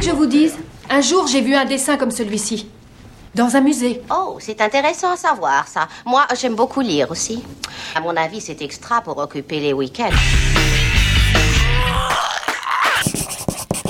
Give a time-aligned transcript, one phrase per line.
[0.00, 0.54] Que je vous dise
[0.88, 2.66] Un jour, j'ai vu un dessin comme celui-ci.
[3.34, 4.00] Dans un musée.
[4.10, 5.88] Oh, c'est intéressant à savoir ça.
[6.06, 7.44] Moi, j'aime beaucoup lire aussi.
[7.94, 10.08] À mon avis, c'est extra pour occuper les week-ends.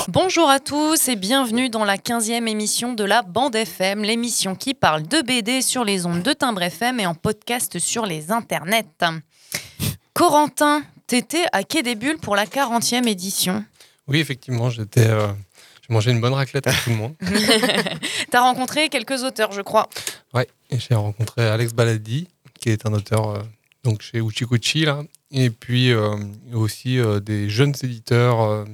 [0.08, 4.74] Bonjour à tous et bienvenue dans la 15e émission de la Bande FM, l'émission qui
[4.74, 8.84] parle de BD sur les ondes de Timbre FM et en podcast sur les internets.
[10.12, 13.64] Corentin, t'étais à Quai des Bulles pour la 40e édition.
[14.08, 15.06] Oui, effectivement, j'étais.
[15.06, 15.28] euh,
[15.90, 17.14] j'ai mangé une bonne raclette avec tout le monde.
[18.30, 19.88] T'as rencontré quelques auteurs, je crois.
[20.32, 22.28] Ouais, j'ai rencontré Alex Baladi,
[22.60, 23.38] qui est un auteur euh,
[23.82, 26.16] donc chez Uchikuchi, là, et puis euh,
[26.54, 28.64] aussi euh, des jeunes éditeurs euh,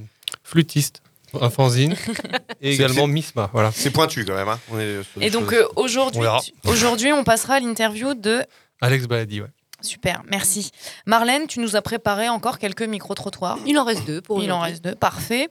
[0.44, 1.00] flûtistes,
[1.40, 1.96] un fanzine,
[2.60, 3.48] et également Misma.
[3.52, 3.72] Voilà.
[3.74, 4.48] C'est pointu quand même.
[4.48, 4.60] Hein.
[4.70, 6.40] On est Et donc euh, aujourd'hui, On verra.
[6.40, 8.42] tu- aujourd'hui, on passera à l'interview de
[8.82, 9.48] Alex Baladi, ouais.
[9.86, 10.70] Super, merci.
[11.06, 13.58] Marlène, tu nous as préparé encore quelques micro-trottoirs.
[13.66, 15.48] Il en reste deux pour Il en reste deux, parfait.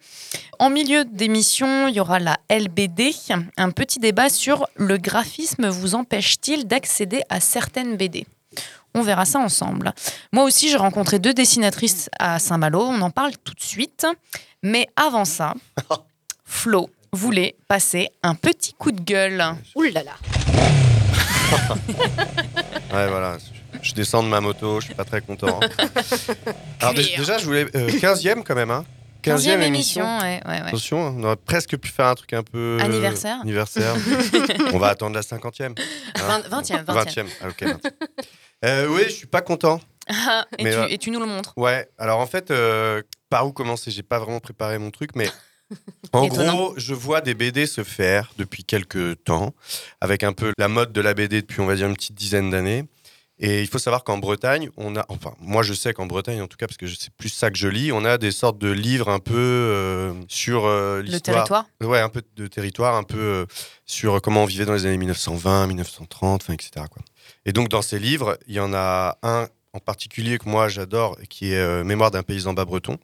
[0.60, 3.14] En milieu d'émission, il y aura la LBD,
[3.58, 8.26] un petit débat sur le graphisme vous empêche-t-il d'accéder à certaines BD
[8.98, 9.94] on verra ça ensemble.
[10.32, 12.82] Moi aussi, j'ai rencontré deux dessinatrices à Saint-Malo.
[12.82, 14.08] On en parle tout de suite.
[14.64, 15.54] Mais avant ça,
[16.46, 19.44] Flo voulait passer un petit coup de gueule.
[19.76, 20.14] Ouh là là.
[22.94, 23.38] Ouais, voilà.
[23.82, 25.60] Je descends de ma moto, je suis pas très content.
[26.82, 28.72] Alors dé- déjà, je voulais 15e quand même.
[28.72, 28.86] Hein.
[29.24, 30.68] 15e émission, ouais, ouais, ouais.
[30.68, 32.78] Attention, on aurait presque pu faire un truc un peu.
[32.80, 33.40] euh, Anniversaire.
[33.42, 33.96] Anniversaire.
[34.74, 35.74] on va attendre la 50e.
[36.16, 36.42] hein.
[36.50, 37.06] 20 20e, 20e.
[37.06, 37.26] 20e.
[37.42, 37.80] Ah, ok, 20e.
[38.66, 39.82] Euh, oui, je suis pas content.
[40.08, 41.54] Ah, et, Mais, tu, euh, et tu nous le montres.
[41.58, 43.90] Ouais, alors en fait, euh, par où commencer?
[43.90, 45.28] J'ai pas vraiment préparé mon truc, mais
[46.14, 49.56] en gros, je vois des BD se faire depuis quelques temps,
[50.02, 52.52] avec un peu la mode de la BD depuis, on va dire, une petite dizaine
[52.52, 52.86] d'années.
[53.38, 56.48] Et il faut savoir qu'en Bretagne, on a, enfin, moi je sais qu'en Bretagne, en
[56.48, 58.72] tout cas, parce que c'est plus ça que je lis, on a des sortes de
[58.72, 61.44] livres un peu euh, sur euh, Le l'histoire.
[61.44, 63.46] territoire Ouais, un peu de territoire, un peu euh,
[63.86, 66.86] sur comment on vivait dans les années 1920, 1930, enfin, etc.
[66.90, 67.04] Quoi.
[67.46, 71.18] Et donc, dans ces livres, il y en a un en particulier que moi j'adore,
[71.30, 72.98] qui est Mémoire d'un paysan bas breton,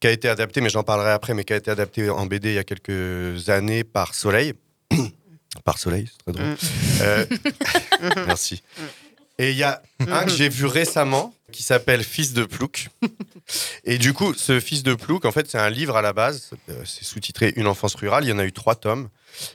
[0.00, 2.50] qui a été adapté, mais j'en parlerai après, mais qui a été adapté en BD
[2.50, 4.52] il y a quelques années par Soleil.
[5.64, 6.52] par Soleil, c'est très drôle.
[6.52, 8.24] Mm.
[8.26, 8.62] Merci.
[9.38, 12.88] Et il y a un que j'ai vu récemment qui s'appelle Fils de Plouc.
[13.84, 16.50] Et du coup, ce Fils de Plouc, en fait, c'est un livre à la base.
[16.68, 18.24] Euh, C'est sous-titré Une enfance rurale.
[18.24, 19.08] Il y en a eu trois tomes.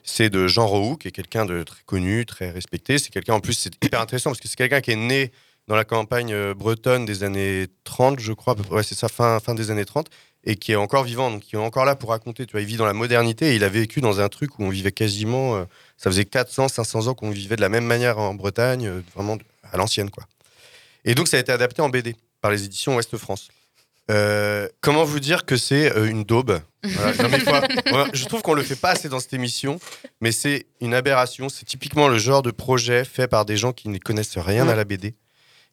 [0.03, 2.97] C'est de Jean Roux, qui est quelqu'un de très connu, très respecté.
[2.99, 5.31] C'est quelqu'un, en plus, c'est hyper intéressant parce que c'est quelqu'un qui est né
[5.67, 8.55] dans la campagne euh, bretonne des années 30, je crois.
[8.71, 10.07] Ouais, c'est ça, fin, fin des années 30.
[10.45, 12.45] Et qui est encore vivant, donc qui est encore là pour raconter.
[12.45, 14.63] Tu vois, il vit dans la modernité et il a vécu dans un truc où
[14.63, 15.57] on vivait quasiment.
[15.57, 15.65] euh,
[15.97, 19.37] ça faisait 400, 500 ans qu'on vivait de la même manière en Bretagne, vraiment
[19.71, 20.23] à l'ancienne, quoi.
[21.05, 23.49] Et donc, ça a été adapté en BD par les éditions Ouest France.
[24.11, 26.59] Euh, comment vous dire que c'est euh, une daube?
[26.83, 27.23] Voilà.
[27.23, 29.79] Non, mais quoi, voilà, Je trouve qu'on le fait pas assez dans cette émission,
[30.19, 31.47] mais c'est une aberration.
[31.47, 34.75] C'est typiquement le genre de projet fait par des gens qui ne connaissent rien à
[34.75, 35.13] la BD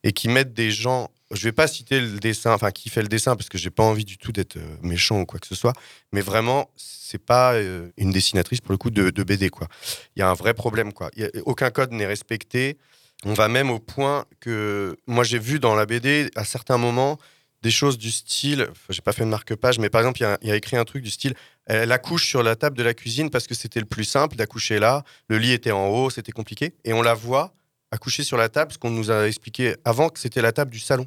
[0.04, 1.10] et qui mettent des gens.
[1.32, 3.82] Je vais pas citer le dessin, enfin qui fait le dessin parce que j'ai pas
[3.82, 5.72] envie du tout d'être euh, méchant ou quoi que ce soit,
[6.12, 9.66] mais vraiment c'est pas euh, une dessinatrice pour le coup de, de BD quoi.
[10.14, 11.10] Il y a un vrai problème quoi.
[11.16, 12.76] Il y a- aucun code n'est respecté.
[13.24, 17.18] On va même au point que moi j'ai vu dans la BD à certains moments
[17.62, 20.38] des choses du style, j'ai pas fait de marque-page, mais par exemple il y a-
[20.42, 21.34] il y, a écrit un truc du style,
[21.64, 24.78] elle accouche sur la table de la cuisine parce que c'était le plus simple d'accoucher
[24.78, 27.54] là, le lit était en haut, c'était compliqué, et on la voit
[27.90, 30.78] accoucher sur la table, ce qu'on nous a expliqué avant que c'était la table du
[30.78, 31.06] salon,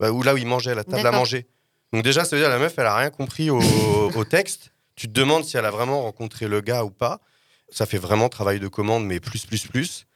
[0.00, 1.46] Bah, ou là où il mangeait, la table à manger.
[1.92, 3.58] Donc déjà ça veut dire la meuf elle a rien compris au,
[4.16, 7.20] au texte, tu te demandes si elle a vraiment rencontré le gars ou pas,
[7.68, 10.06] ça fait vraiment travail de commande, mais plus, plus, plus.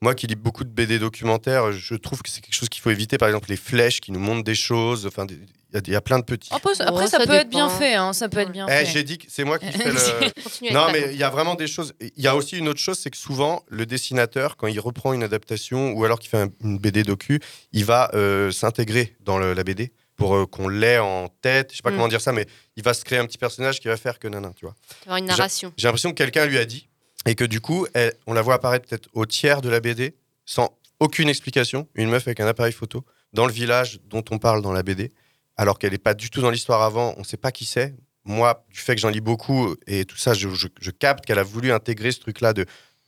[0.00, 2.90] Moi qui lis beaucoup de BD documentaires, je trouve que c'est quelque chose qu'il faut
[2.90, 3.18] éviter.
[3.18, 5.06] Par exemple, les flèches qui nous montrent des choses.
[5.06, 5.36] Enfin, il
[5.74, 6.50] y a- il y, a plein de petits.
[6.52, 7.94] Après, après, Ouais, ça, ça peut être bien fait.
[7.94, 8.86] hein, ça peut être bien Eh, fait.
[8.86, 9.98] j'ai dit que c'est moi qui fais le.
[10.72, 11.94] Non, mais il y a vraiment des choses.
[12.00, 15.12] Il y a aussi une autre chose, c'est que souvent, le dessinateur, quand il reprend
[15.12, 17.40] une adaptation ou alors qu'il fait un- une BD docu,
[17.72, 21.70] il va euh, s'intégrer dans le- la BD pour euh, qu'on l'ait en tête.
[21.72, 21.94] Je sais pas Mm.
[21.94, 22.46] comment dire ça, mais
[22.76, 24.74] il va se créer un petit personnage qui va faire que nanana, tu vois.
[25.06, 25.72] Avoir une narration.
[25.76, 26.87] J'ai l'impression que quelqu'un lui a dit
[27.28, 27.86] et que du coup,
[28.26, 30.14] on la voit apparaître peut-être au tiers de la BD
[30.46, 31.86] sans aucune explication.
[31.94, 33.04] Une meuf avec un appareil photo
[33.34, 35.12] dans le village dont on parle dans la BD.
[35.58, 37.12] alors qu'elle n'est pas du tout dans l'histoire avant.
[37.18, 37.94] On ne sait pas qui c'est.
[38.24, 41.70] Moi, du fait que j'en lis beaucoup et tout ça, je, capte qu'elle a voulu
[41.70, 42.64] intégrer ce truc-là de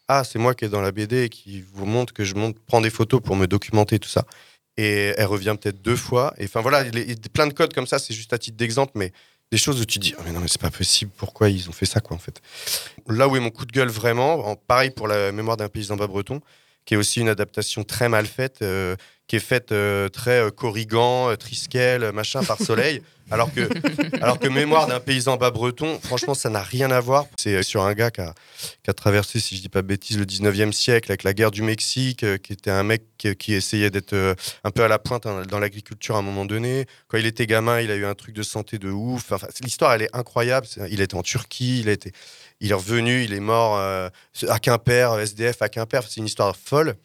[0.08, 2.58] Ah, c'est moi qui est dans la BD et qui vous montre que je monte,
[2.66, 4.26] prends des photos pour me documenter, tout ça.
[4.76, 6.34] Et elle revient peut-être deux fois.
[6.36, 8.58] Et enfin voilà, il y a plein de codes comme ça, c'est juste à titre
[8.58, 9.12] d'exemple, mais
[9.50, 11.72] des choses où tu dis, Ah, mais non, mais c'est pas possible, pourquoi ils ont
[11.72, 12.40] fait ça, quoi, en fait.
[13.08, 15.96] Là où est mon coup de gueule vraiment, en, pareil pour la mémoire d'un paysan
[15.96, 16.40] bas breton,
[16.84, 18.96] qui est aussi une adaptation très mal faite, euh,
[19.30, 23.00] qui est faite euh, très euh, corrigan, euh, triskel, euh, machin, par soleil,
[23.30, 23.68] alors que,
[24.20, 27.26] alors que mémoire d'un paysan bas breton, franchement, ça n'a rien à voir.
[27.36, 28.34] C'est sur un gars qui a,
[28.82, 31.52] qui a traversé, si je dis pas de bêtises, le 19e siècle avec la guerre
[31.52, 34.34] du Mexique, qui était un mec qui, qui essayait d'être
[34.64, 36.86] un peu à la pointe hein, dans l'agriculture à un moment donné.
[37.06, 39.30] Quand il était gamin, il a eu un truc de santé de ouf.
[39.30, 40.66] Enfin, l'histoire, elle est incroyable.
[40.90, 42.10] Il était en Turquie, il, été,
[42.58, 46.02] il est revenu, il est mort à Quimper, SDF à Quimper.
[46.02, 46.96] C'est une histoire folle.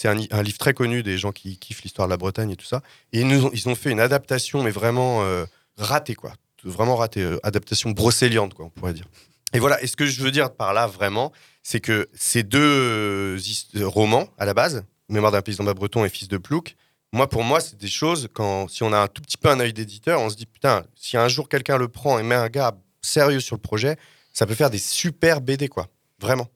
[0.00, 2.64] C'est un, livre très connu des gens qui kiffent l'histoire de la Bretagne et tout
[2.64, 2.80] ça.
[3.12, 5.44] Et ils, nous ont, fait une adaptation, mais vraiment euh,
[5.76, 6.32] ratée, quoi.
[6.64, 7.20] Vraiment ratée.
[7.20, 9.04] euh, adaptation brocéliande, quoi, on pourrait dire.
[9.52, 11.32] Et voilà, et ce que je veux dire par là, vraiment,
[11.62, 13.38] c'est que ces deux euh,
[13.82, 16.76] romans, à la base, Mémoire d'un paysan bas breton et Fils de Plouc,
[17.12, 19.60] moi, pour moi, c'est des choses, quand, si on a un tout petit peu un
[19.60, 22.48] œil d'éditeur, on se dit, putain, si un jour quelqu'un le prend et met un
[22.48, 23.98] gars sérieux sur le projet,
[24.32, 25.88] ça peut faire des super BD, quoi.
[26.18, 26.48] Vraiment.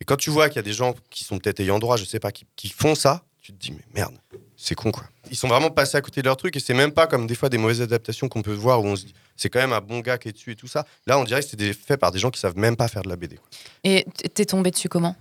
[0.00, 2.04] Et quand tu vois qu'il y a des gens qui sont peut-être ayant droit, je
[2.04, 4.14] sais pas, qui, qui font ça, tu te dis, mais merde,
[4.56, 5.04] c'est con, quoi.
[5.30, 7.34] Ils sont vraiment passés à côté de leur truc et c'est même pas comme des
[7.34, 9.80] fois des mauvaises adaptations qu'on peut voir où on se dit, c'est quand même un
[9.80, 10.84] bon gars qui est dessus et tout ça.
[11.06, 13.08] Là, on dirait que c'est fait par des gens qui savent même pas faire de
[13.08, 13.36] la BD.
[13.36, 13.48] quoi.
[13.84, 14.04] Et
[14.34, 15.16] t'es tombé dessus comment?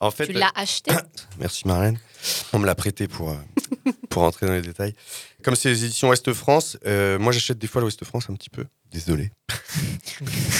[0.00, 0.92] En fait, Tu l'as acheté
[1.38, 1.98] Merci Marlène.
[2.52, 3.36] On me l'a prêté pour, euh,
[4.10, 4.94] pour entrer dans les détails.
[5.42, 8.50] Comme c'est les éditions Ouest France, euh, moi j'achète des fois l'Ouest France un petit
[8.50, 8.64] peu.
[8.92, 9.30] Désolé.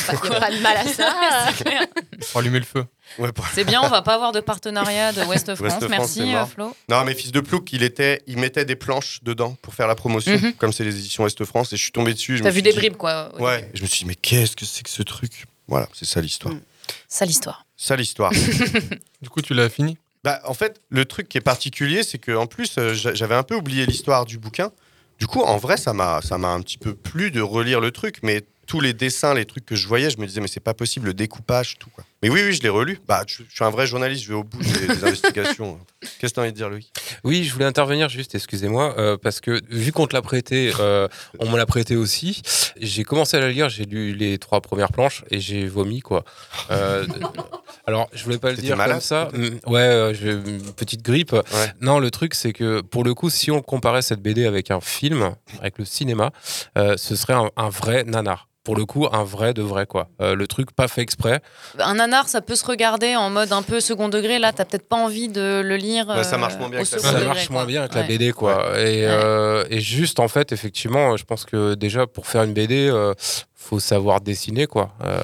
[0.09, 1.15] A pas de mal à ça.
[1.56, 1.87] C'est clair.
[2.31, 2.85] Pour allumer le feu.
[3.19, 5.73] Ouais, pour- C'est bien, on va pas avoir de partenariat de West France.
[5.75, 6.75] France, Merci euh, Flo.
[6.89, 9.94] Non, mais Fils de Plouc, il, était, il mettait des planches dedans pour faire la
[9.94, 10.55] promotion, Mhm.
[10.55, 11.73] comme c'est les éditions Ouest France.
[11.75, 12.41] Et je suis tombé dessus.
[12.43, 13.39] T'as vu des dit- bribes quoi.
[13.41, 13.71] Ouais.
[13.75, 15.44] je me suis dit, mais qu'est-ce que c'est que ce truc?
[15.69, 16.55] Voilà, c'est ça l'histoire.
[16.55, 16.61] Mm.
[17.08, 17.67] Ça l'histoire.
[17.76, 18.32] Ça l'histoire.
[19.23, 19.96] Du coup, tu l'as fini?
[20.25, 23.34] Bah, en fait, le truc qui est particulier, c'est que en plus, euh, j'a- j'avais
[23.34, 24.70] un peu oublié l'histoire du bouquin.
[25.19, 27.90] Du coup, en vrai, ça m'a, ça m'a un petit peu plu de relire le
[27.93, 30.61] truc, mais tous les dessins, les trucs que je voyais, je me disais, mais c'est
[30.61, 32.05] pas possible, le découpage, tout quoi.
[32.23, 32.99] Mais oui, oui, je l'ai relu.
[33.09, 35.79] Bah, je, je suis un vrai journaliste, je vais au bout des, des investigations.
[36.21, 36.93] Qu'est-ce que t'as envie de dire, Loïc?
[37.25, 41.09] Oui, je voulais intervenir juste, excusez-moi, euh, parce que vu qu'on te l'a prêté, euh,
[41.41, 42.43] on me l'a prêté aussi.
[42.81, 46.25] J'ai commencé à la lire, j'ai lu les trois premières planches et j'ai vomi quoi.
[46.71, 47.07] Euh,
[47.87, 49.29] alors, je voulais pas le dire malade, comme ça.
[49.33, 51.33] Mm, Ouais, j'ai une petite grippe.
[51.33, 51.43] Ouais.
[51.81, 54.81] Non, le truc c'est que pour le coup, si on comparait cette BD avec un
[54.81, 56.31] film, avec le cinéma,
[56.77, 58.49] ce serait un, un vrai nanar.
[58.64, 60.09] Pour le coup, un vrai de vrai quoi.
[60.20, 61.41] Euh, le truc pas fait exprès.
[61.81, 64.38] Un nanar, ça peut se regarder en mode un peu second degré.
[64.38, 66.06] Là, t'as peut-être pas envie de le lire.
[66.09, 68.03] Ouais, ça euh, marche moins bien que la ça marche moins bien avec la.
[68.05, 72.43] BD quoi et, euh, et juste en fait effectivement je pense que déjà pour faire
[72.44, 73.14] une BD euh,
[73.55, 75.20] faut savoir dessiner quoi Euh,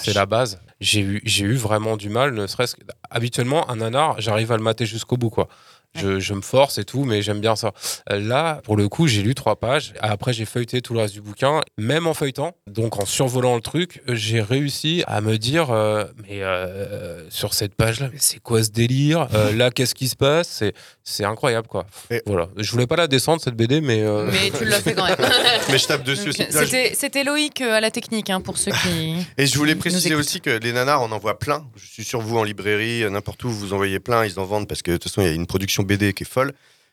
[0.00, 3.76] c'est la base j'ai eu j'ai eu vraiment du mal ne serait-ce que habituellement un
[3.76, 5.48] nanar j'arrive à le mater jusqu'au bout quoi
[5.96, 7.72] je, je me force et tout, mais j'aime bien ça.
[8.12, 9.94] Euh, Là, pour le coup, j'ai lu trois pages.
[10.00, 11.62] Après, j'ai feuilleté tout le reste du bouquin.
[11.78, 16.42] Même en feuilletant, donc en survolant le truc, j'ai réussi à me dire euh, Mais
[16.42, 19.28] euh, sur cette page-là, c'est quoi ce délire?
[19.34, 20.48] Euh, Là, qu'est-ce qui se passe?
[20.48, 21.86] C'est- C'est incroyable, quoi.
[22.10, 22.48] Et- Voilà.
[22.58, 24.02] Je voulais pas la descendre, cette BD, mais.
[24.02, 25.16] euh, Mais tu l'as fait quand même.
[25.70, 26.44] Mais je tape dessus Donc, aussi.
[26.50, 29.14] C'était c'était Loïc à la technique, hein, pour ceux qui.
[29.38, 31.64] Et je voulais préciser aussi que les nanars, on en voit plein.
[31.76, 34.68] Je suis sûr, vous, en librairie, n'importe où, vous en voyez plein, ils en vendent
[34.68, 36.52] parce que de toute façon, il y a une production BD qui est folle.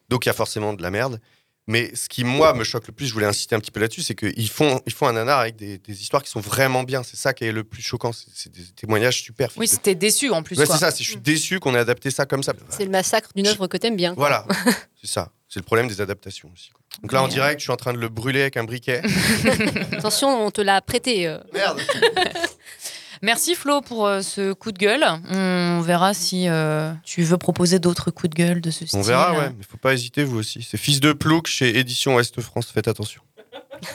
[0.10, 1.20] Donc, il y a forcément de la merde.
[1.68, 4.04] Mais ce qui, moi, me choque le plus, je voulais insister un petit peu là-dessus,
[4.04, 7.02] c'est qu'ils font, ils font un nanar avec des, des histoires qui sont vraiment bien.
[7.02, 8.12] C'est ça qui est le plus choquant.
[8.14, 9.50] C'est des témoignages super.
[9.58, 10.60] Oui, c'était déçu en plus.
[10.60, 10.92] Ouais, c'est ça.
[10.92, 12.54] c'est- Je suis déçu qu'on ait adapté ça comme ça.
[12.70, 14.14] C'est le massacre d'une œuvre que t'aimes bien.
[14.16, 14.46] Voilà,
[15.02, 15.32] c'est ça.
[15.50, 16.70] C'est le problème des adaptations aussi.
[16.70, 16.82] quoi.
[17.02, 19.02] Donc là, en euh, direct, je suis en train de le brûler avec un briquet.
[19.94, 21.26] Attention, on te l'a prêté.
[21.28, 21.40] euh.
[21.54, 21.82] Merde
[23.22, 25.06] Merci Flo pour euh, ce coup de gueule.
[25.30, 29.00] On verra si euh, tu veux proposer d'autres coups de gueule de ce style.
[29.00, 29.50] On verra, ouais.
[29.58, 30.68] Mais faut pas hésiter, vous aussi.
[30.70, 32.72] C'est Fils de Plouc chez Édition Ouest France.
[32.74, 33.22] Faites attention.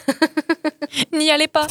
[1.12, 1.66] N'y allez pas.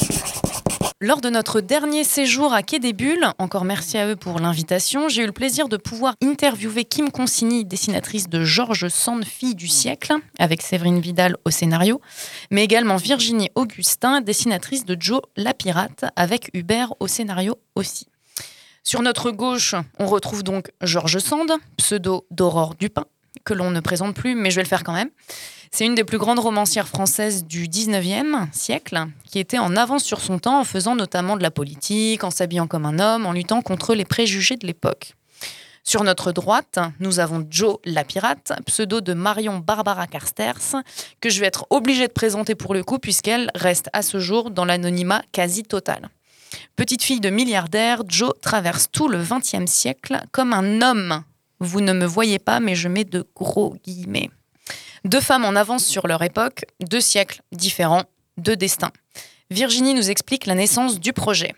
[1.01, 5.07] Lors de notre dernier séjour à Quai des Bulles, encore merci à eux pour l'invitation,
[5.07, 9.69] j'ai eu le plaisir de pouvoir interviewer Kim Consigny, dessinatrice de Georges Sand, fille du
[9.69, 12.01] siècle, avec Séverine Vidal au scénario,
[12.51, 18.07] mais également Virginie Augustin, dessinatrice de Joe la Pirate, avec Hubert au scénario aussi.
[18.83, 23.05] Sur notre gauche, on retrouve donc Georges Sand, pseudo d'Aurore Dupin,
[23.43, 25.09] que l'on ne présente plus, mais je vais le faire quand même.
[25.71, 30.19] C'est une des plus grandes romancières françaises du 19e siècle, qui était en avance sur
[30.19, 33.61] son temps en faisant notamment de la politique, en s'habillant comme un homme, en luttant
[33.61, 35.13] contre les préjugés de l'époque.
[35.83, 40.83] Sur notre droite, nous avons Joe la pirate, pseudo de Marion Barbara Carsters,
[41.21, 44.51] que je vais être obligée de présenter pour le coup puisqu'elle reste à ce jour
[44.51, 46.09] dans l'anonymat quasi total.
[46.75, 51.23] Petite fille de milliardaire, Joe traverse tout le XXe siècle comme un homme.
[51.59, 54.29] Vous ne me voyez pas, mais je mets de gros guillemets.
[55.05, 58.03] Deux femmes en avance sur leur époque, deux siècles différents,
[58.37, 58.91] deux destins.
[59.49, 61.53] Virginie nous explique la naissance du projet.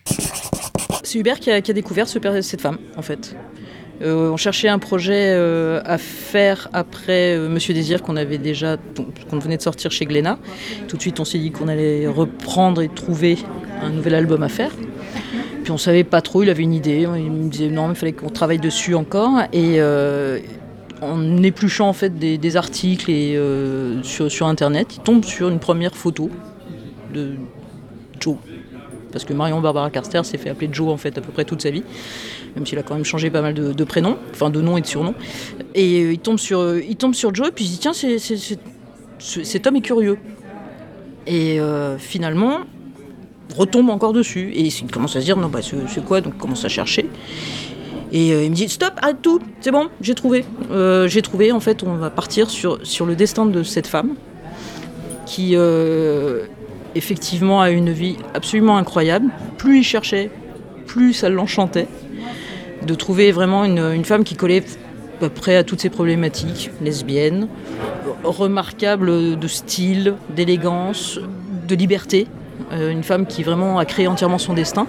[1.03, 3.35] C'est Hubert qui a, découvert cette femme, en fait.
[4.01, 8.77] Euh, on cherchait un projet euh, à faire après euh, Monsieur Désir qu'on avait déjà,
[9.29, 10.39] qu'on venait de sortir chez Glénat.
[10.87, 13.37] Tout de suite, on s'est dit qu'on allait reprendre et trouver
[13.81, 14.71] un nouvel album à faire.
[15.63, 18.13] Puis on savait pas trop, il avait une idée, il me disait non, il fallait
[18.13, 19.41] qu'on travaille dessus encore.
[19.53, 20.39] Et euh,
[21.01, 25.95] en épluchant en fait des, articles et, euh, sur, Internet, il tombe sur une première
[25.95, 26.29] photo
[27.13, 27.35] de
[28.19, 28.37] Joe.
[29.11, 31.61] Parce que Marion Barbara Carster s'est fait appeler Joe en fait à peu près toute
[31.61, 31.83] sa vie,
[32.55, 34.87] même s'il a quand même changé pas mal de, prénoms, enfin de noms et de
[34.87, 35.15] surnoms.
[35.75, 37.79] Et euh, il tombe sur, euh, il tombe sur Joe et puis il se dit
[37.79, 38.57] tiens
[39.19, 40.17] cet homme est curieux.
[41.27, 42.61] Et euh, finalement,
[43.55, 44.51] retombe encore dessus.
[44.53, 46.21] Et il commence à se dire non bah c'est quoi?
[46.21, 47.09] Donc il commence à chercher.
[48.11, 50.43] Et euh, il me dit stop, arrête tout, c'est bon, j'ai trouvé.
[50.69, 54.15] Euh, j'ai trouvé, en fait, on va partir sur, le destin de cette femme
[55.25, 56.45] qui, euh,
[56.95, 59.27] effectivement, a une vie absolument incroyable.
[59.57, 60.29] Plus il cherchait,
[60.87, 61.87] plus ça l'enchantait.
[62.85, 64.63] De trouver vraiment une, femme qui collait
[65.21, 67.47] à près à toutes ses problématiques, lesbienne,
[68.23, 71.19] remarquable de style, d'élégance,
[71.67, 72.27] de liberté.
[72.71, 74.87] Euh, une femme qui vraiment a créé entièrement son destin.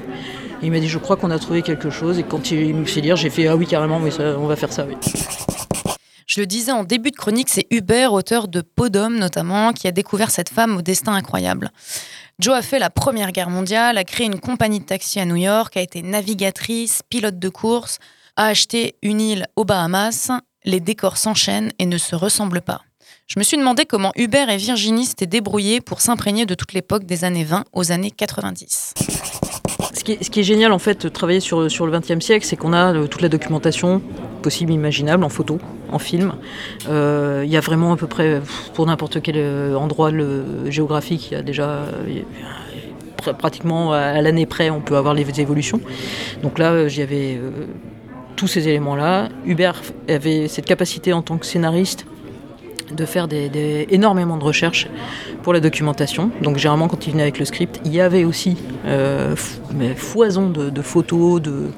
[0.62, 2.18] Il m'a dit, je crois qu'on a trouvé quelque chose.
[2.18, 4.72] Et quand il me fait lire, j'ai fait, ah oui, carrément, ça, on va faire
[4.72, 4.86] ça.
[6.26, 9.92] Je le disais en début de chronique, c'est Hubert, auteur de Podom notamment, qui a
[9.92, 11.70] découvert cette femme au destin incroyable.
[12.38, 15.36] Joe a fait la Première Guerre mondiale, a créé une compagnie de taxi à New
[15.36, 17.98] York, a été navigatrice, pilote de course,
[18.36, 20.30] a acheté une île aux Bahamas.
[20.64, 22.82] Les décors s'enchaînent et ne se ressemblent pas.
[23.34, 27.04] Je me suis demandé comment Hubert et Virginie s'étaient débrouillés pour s'imprégner de toute l'époque
[27.06, 28.92] des années 20 aux années 90.
[29.94, 32.74] Ce qui, est, génial, en fait, de travailler sur, sur le XXe siècle, c'est qu'on
[32.74, 34.02] a euh, toute la documentation
[34.42, 35.58] possible, imaginable, en photo,
[35.90, 36.34] en film.
[36.90, 38.42] Euh, Il y a vraiment à peu près,
[38.74, 40.10] pour n'importe quel euh, endroit
[40.68, 41.86] géographique, il y a déjà
[43.38, 45.80] pratiquement à l'année près, on peut avoir les évolutions.
[46.42, 47.40] Donc là, j'y avais
[48.36, 49.30] tous ces éléments-là.
[49.46, 52.04] Hubert avait cette capacité en tant que scénariste
[52.96, 54.88] de faire des, des- énormément de recherches
[55.42, 56.30] pour la documentation.
[56.42, 58.56] Donc généralement quand il venait avec le script, il y avait aussi
[58.86, 59.34] euh,
[59.76, 61.68] mais foison de, de photos, de-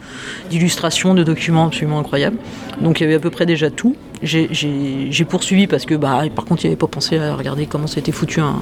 [0.50, 2.36] d'illustrations, de, documents absolument incroyables.
[2.80, 3.96] Donc il y avait à peu près déjà tout.
[4.22, 4.48] J'ai-
[5.28, 8.12] poursuivi parce que bah, par contre il n'y avait pas pensé à regarder comment s'était
[8.12, 8.56] foutu un,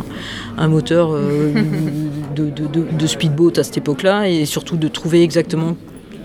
[0.58, 1.52] un moteur euh,
[2.34, 5.76] de speedboat à cette époque-là et surtout de trouver exactement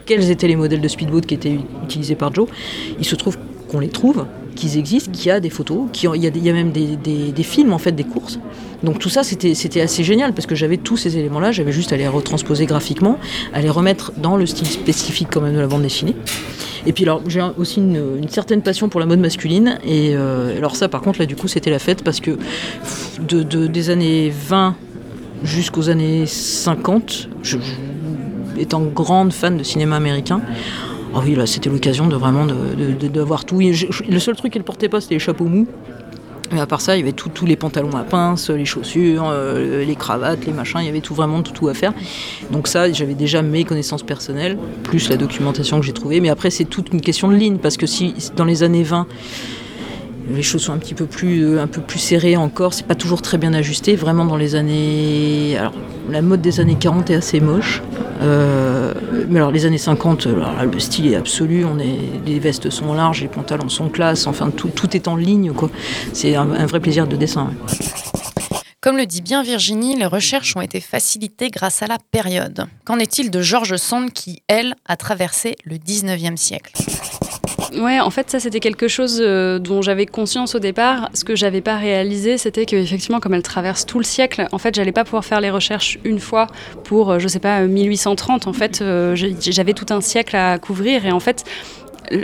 [0.05, 2.47] quels étaient les modèles de speedboat qui étaient utilisés par Joe.
[2.99, 4.25] Il se trouve qu'on les trouve,
[4.57, 7.77] qu'ils existent, qu'il y a des photos, qu'il y y a même des, films en
[7.77, 8.39] fait des courses.
[8.83, 11.97] Donc tout ça c'était assez génial parce que j'avais tous ces éléments-là, j'avais juste à
[11.97, 13.17] les retransposer graphiquement,
[13.53, 16.15] à les remettre dans le style spécifique quand même de la bande dessinée.
[16.85, 20.75] Et puis alors j'ai aussi une, certaine passion pour la mode masculine et euh, alors
[20.75, 22.37] ça par contre là du coup c'était la fête parce que
[23.27, 24.75] de, de- des années 20
[25.43, 30.41] jusqu'aux années 50, je, je- étant grande fan de cinéma américain,
[31.15, 33.59] oh oui, là, c'était l'occasion de vraiment de, de- de- d'avoir tout.
[33.61, 33.71] Et
[34.09, 35.67] le seul truc qu'elle portait pas, c'était les chapeaux mous.
[36.53, 39.83] Mais à part ça, il y avait tous les pantalons à pince, les chaussures, euh,
[39.83, 41.91] les cravates, les machins, il y avait tout vraiment tout, tout à faire.
[42.51, 46.21] Donc ça, j'avais déjà mes connaissances personnelles, plus la documentation que j'ai trouvée.
[46.21, 49.07] Mais après, c'est toute une question de ligne, parce que si dans les années 20,
[50.29, 52.95] les choses sont un petit peu plus, euh, un peu plus serrées encore, c'est pas
[52.95, 53.95] toujours très bien ajusté.
[53.95, 55.57] Vraiment dans les années...
[55.57, 55.73] Alors,
[56.09, 57.81] la mode des années 40 est assez moche.
[58.21, 58.93] Euh,
[59.29, 62.69] mais alors les années 50, alors là, le style est absolu, on est, les vestes
[62.69, 65.51] sont larges, les pantalons sont classe, enfin tout, tout est en ligne.
[66.13, 67.51] C'est un, vrai plaisir de dessin.
[68.81, 72.65] Comme le dit bien Virginie, les recherches ont été facilitées grâce à la période.
[72.85, 76.73] Qu'en est-il de George Sand qui, elle, a traversé le 19e siècle?
[77.73, 81.09] Ouais, en fait, ça c'était quelque chose euh, dont j'avais conscience au départ.
[81.13, 84.57] Ce que j'avais pas réalisé, c'était que effectivement, comme elle traverse tout le siècle, en
[84.57, 86.47] fait, j'allais pas pouvoir faire les recherches une fois
[86.83, 88.47] pour, euh, je sais pas, euh, 1830.
[88.47, 91.43] En fait, euh, j'avais tout un siècle à couvrir et en fait.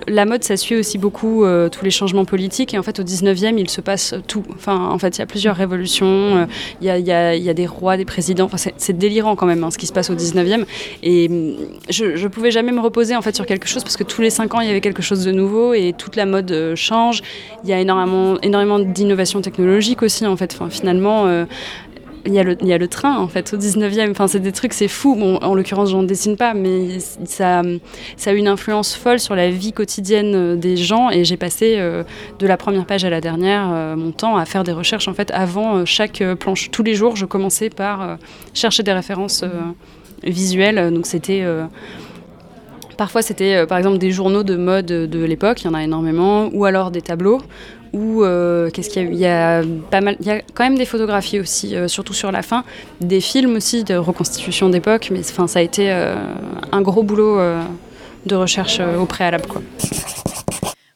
[0.08, 2.74] La mode, ça suit aussi beaucoup euh, tous les changements politiques.
[2.74, 4.44] Et en fait, au 19e, il se passe tout.
[4.56, 6.06] Enfin, en fait, il y a plusieurs révolutions.
[6.08, 6.46] euh,
[6.82, 7.12] Il y, y
[7.50, 8.46] a- des rois, des présidents.
[8.46, 10.66] Enfin, c'est- délirant quand même hein, ce qui se passe au 19e.
[11.04, 11.56] Et hum,
[11.90, 14.30] je, je pouvais jamais me reposer en fait sur quelque chose parce que tous les
[14.30, 17.22] cinq ans, il y avait quelque chose de nouveau et toute la mode euh, change.
[17.64, 20.58] Il y a énormément, énormément d'innovations technologiques aussi en fait.
[20.70, 21.26] Finalement.
[22.26, 24.12] Il y, a le, y a le train en fait au 19e.
[24.12, 25.16] Enfin, c'est des trucs, c'est fou.
[25.16, 27.62] Bon, en l'occurrence, j'en dessine pas, mais ça,
[28.16, 31.10] ça a une influence folle sur la vie quotidienne euh, des gens.
[31.10, 32.04] Et j'ai passé euh,
[32.40, 35.14] de la première page à la dernière euh, mon temps à faire des recherches en
[35.14, 36.72] fait avant chaque planche.
[36.72, 38.18] Tous les jours, je commençais par
[38.54, 39.44] chercher des références
[40.24, 40.94] visuelles.
[40.94, 41.44] Donc c'était
[42.98, 46.50] Parfois, c'était par exemple des journaux de mode de l'époque, il y en a énormément,
[46.54, 47.42] ou alors des tableaux,
[47.94, 50.64] ou euh, qu'est-ce qu'il y a Il y a pas mal, il y a quand
[50.64, 52.64] même des photographies aussi, euh, surtout sur la fin,
[53.02, 56.16] des films aussi de reconstitution d'époque, mais enfin ça a été euh,
[56.72, 57.40] un gros boulot
[58.26, 59.46] de recherche au préalable.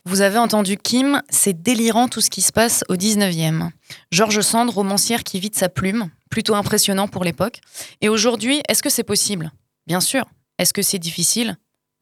[0.06, 3.70] Vous avez entendu Kim, c'est délirant tout ce qui se passe au 19e.
[4.12, 7.60] Georges Sand, romancière qui vide sa plume, plutôt impressionnant pour l'époque.
[8.00, 9.52] Et aujourd'hui, est-ce que c'est possible?
[9.86, 10.26] Bien sûr.
[10.60, 11.58] Est-ce que c'est difficile?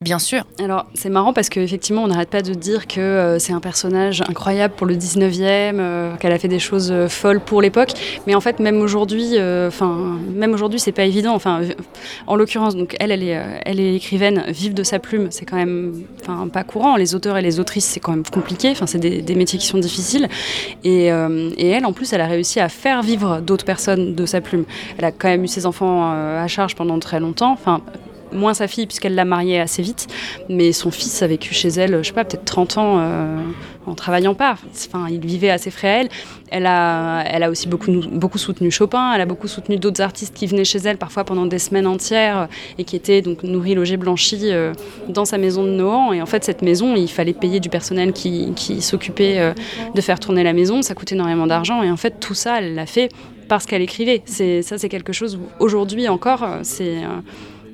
[0.06, 0.44] Bien sûr.
[0.60, 4.22] Alors, c'est marrant parce qu'effectivement, on n'arrête pas de dire que euh, c'est un personnage
[4.22, 7.90] incroyable pour le 19e, euh, qu'elle a fait des choses euh, folles pour l'époque.
[8.28, 9.32] Mais en fait, même aujourd'hui,
[9.66, 11.34] enfin, même aujourd'hui, c'est pas évident.
[11.34, 11.62] Enfin,
[12.28, 15.58] en l'occurrence, donc elle, elle est, elle est écrivaine, vivre de sa plume, c'est quand
[15.58, 16.04] même,
[16.54, 16.98] pas courant.
[16.98, 18.70] Les auteurs et les autrices, c'est quand même compliqué.
[18.70, 20.30] Enfin, c'est des, des métiers qui sont difficiles.
[20.84, 24.40] Et, et elle, en plus, elle a réussi à faire vivre d'autres personnes de sa
[24.40, 24.66] plume.
[25.00, 27.54] Elle a quand même eu ses enfants à charge pendant très longtemps.
[27.54, 27.82] Enfin,
[28.32, 30.08] moins sa fille puisqu'elle l'a mariée assez vite,
[30.50, 33.38] mais son fils a vécu chez elle, je sais pas, peut-être 30 ans euh,
[33.86, 34.58] en travaillant pas.
[34.88, 36.10] Enfin, il vivait assez frais à elle.
[36.52, 40.48] Elle a, elle a aussi beaucoup, soutenu Chopin, elle a beaucoup soutenu d'autres artistes qui
[40.48, 42.46] venaient chez elle parfois pendant des semaines entières euh,
[42.78, 44.74] et qui étaient donc nourris, logés, blanchis euh,
[45.10, 46.14] dans sa maison de Nohant.
[46.14, 49.54] Et en fait, cette maison, il fallait payer du personnel qui, s'occupait
[49.94, 50.82] de faire tourner la maison.
[50.82, 53.10] Ça coûtait énormément d'argent et en fait, tout ça, elle l'a fait
[53.48, 54.22] parce qu'elle écrivait.
[54.26, 57.04] C'est ça, c'est quelque chose où aujourd'hui encore, c'est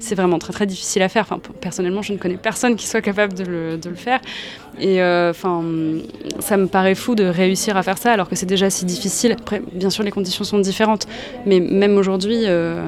[0.02, 1.24] c'est vraiment très très difficile à faire.
[1.24, 4.20] Enfin, personnellement, je ne connais personne qui soit capable de le, faire.
[4.80, 5.64] Et euh, enfin,
[6.40, 9.34] ça me paraît fou de réussir à faire ça alors que c'est déjà si difficile.
[9.34, 11.08] Après, bien sûr, les conditions sont différentes,
[11.46, 12.82] mais même aujourd'hui, euh,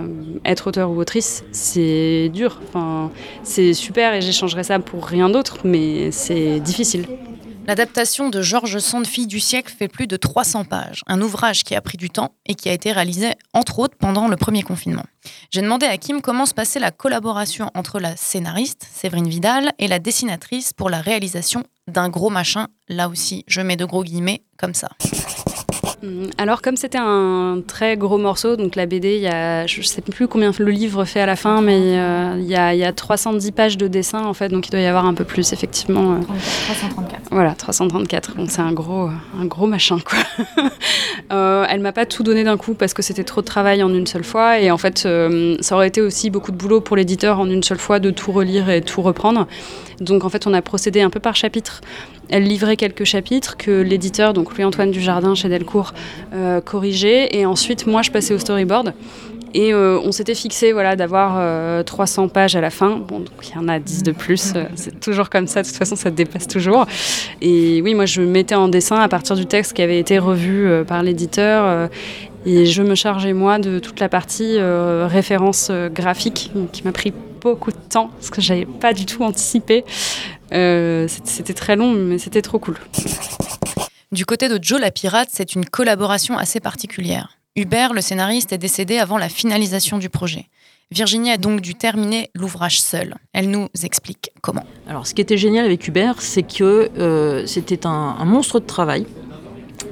[0.46, 2.60] être auteur ou autrice, c'est dur.
[2.67, 3.12] Enfin,
[3.43, 7.05] c'est super et j'échangerais ça pour rien d'autre, mais c'est difficile.
[7.65, 11.01] L'adaptation de Georges Sand, du siècle, fait plus de 300 pages.
[11.08, 14.27] Un ouvrage qui a pris du temps et qui a été réalisé, entre autres, pendant
[14.27, 15.05] le premier confinement.
[15.50, 19.88] J'ai demandé à Kim comment se passait la collaboration entre la scénariste, Séverine Vidal, et
[19.88, 22.67] la dessinatrice pour la réalisation d'un gros machin.
[22.89, 24.89] Là aussi, je mets de gros guillemets comme ça.
[26.04, 29.80] Hum, Alors, comme c'était un très gros morceau, donc la BD, il y a, je
[29.80, 32.74] ne sais plus combien le livre fait à la fin, mais euh, il, y a,
[32.74, 35.13] il y a 310 pages de dessin, en fait, donc il doit y avoir un
[35.13, 36.16] peu plus, effectivement.
[36.16, 36.20] euh.
[36.66, 37.22] 334.
[37.32, 38.36] Voilà, 334.
[38.36, 40.20] Donc c'est un gros, un gros machin, quoi.
[41.32, 43.92] Euh, elle m'a pas tout donné d'un coup parce que c'était trop de travail en
[43.92, 44.60] une seule fois.
[44.60, 47.63] Et en fait, euh, ça aurait été aussi beaucoup de boulot pour l'éditeur en une
[47.63, 49.48] seule fois de tout relire et tout reprendre.
[49.99, 51.82] Donc en fait, on a procédé un peu par chapitre.
[52.29, 55.93] Elle livrait quelques chapitres que l'éditeur, donc Louis-Antoine Dujardin chez Delcourt,
[56.34, 57.36] euh, corrigeait.
[57.36, 58.93] Et ensuite, moi, je passais au storyboard.
[59.56, 62.97] Et euh, on s'était fixé voilà, d'avoir euh, 300 pages à la fin.
[62.97, 64.53] Bon, donc il y en a 10 de plus.
[64.56, 65.62] euh, c'est toujours comme ça.
[65.62, 66.88] De toute façon, ça dépasse toujours.
[67.39, 70.65] Et oui, moi, je mettais en dessin à partir du texte qui avait été revu
[70.67, 71.65] euh, par l'éditeur.
[71.65, 71.88] euh,
[72.45, 76.91] et je me chargeais, moi, de toute la partie euh, référence euh, graphique, qui m'a
[76.91, 79.84] pris beaucoup de temps, parce que j'avais pas du tout anticipé.
[80.53, 82.77] Euh, c'était- c'était très long, mais c'était trop cool.
[84.12, 87.38] Du côté de Joe la pirate, c'est une collaboration assez particulière.
[87.56, 90.45] Hubert, le scénariste, est décédé avant la finalisation du projet.
[90.91, 93.15] Virginie a donc dû terminer l'ouvrage seule.
[93.34, 94.63] Elle nous explique comment.
[94.88, 98.65] Alors, ce qui était génial avec Hubert, c'est que euh, c'était un, un monstre de
[98.65, 99.08] travail.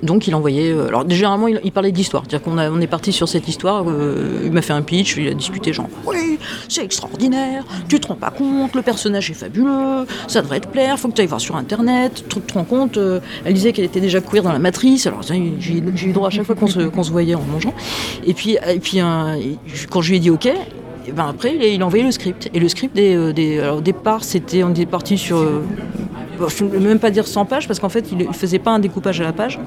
[0.03, 0.71] Donc, il envoyait.
[0.71, 2.23] euh, alors, généralement, il, parlait d'histoire.
[2.27, 3.85] C'est-à-dire qu'on on est parti sur cette histoire.
[3.87, 8.07] euh, il m'a fait un pitch, il a discuté, genre, oui, c'est extraordinaire, tu te
[8.07, 11.27] rends pas compte, le personnage est fabuleux, ça devrait te plaire, faut que tu ailles
[11.27, 12.97] voir sur Internet, tu te rends compte.
[12.97, 15.07] euh, elle disait qu'elle était déjà queer dans la matrice.
[15.07, 17.73] Alors, j'ai eu droit à chaque fois qu'on se, se voyait en mangeant.
[18.25, 18.99] Et puis, et puis
[19.89, 20.49] quand je lui ai dit OK,
[21.07, 22.49] et ben après, il a, envoyé le script.
[22.53, 25.61] Et le script, des, euh, alors, au départ, c'était, on était parti sur, euh,
[26.47, 28.71] je ne vais même pas dire 100 pages, parce qu'en fait, il ne faisait pas
[28.71, 29.59] un découpage à la page.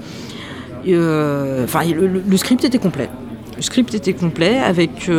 [0.86, 3.08] Euh, Enfin, le, script était complet.
[3.56, 5.10] Le script était complet avec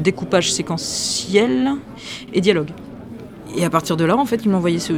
[0.00, 1.72] découpage séquentiel
[2.32, 2.70] et dialogue.
[3.56, 4.92] Et à partir de là, en fait, il ce-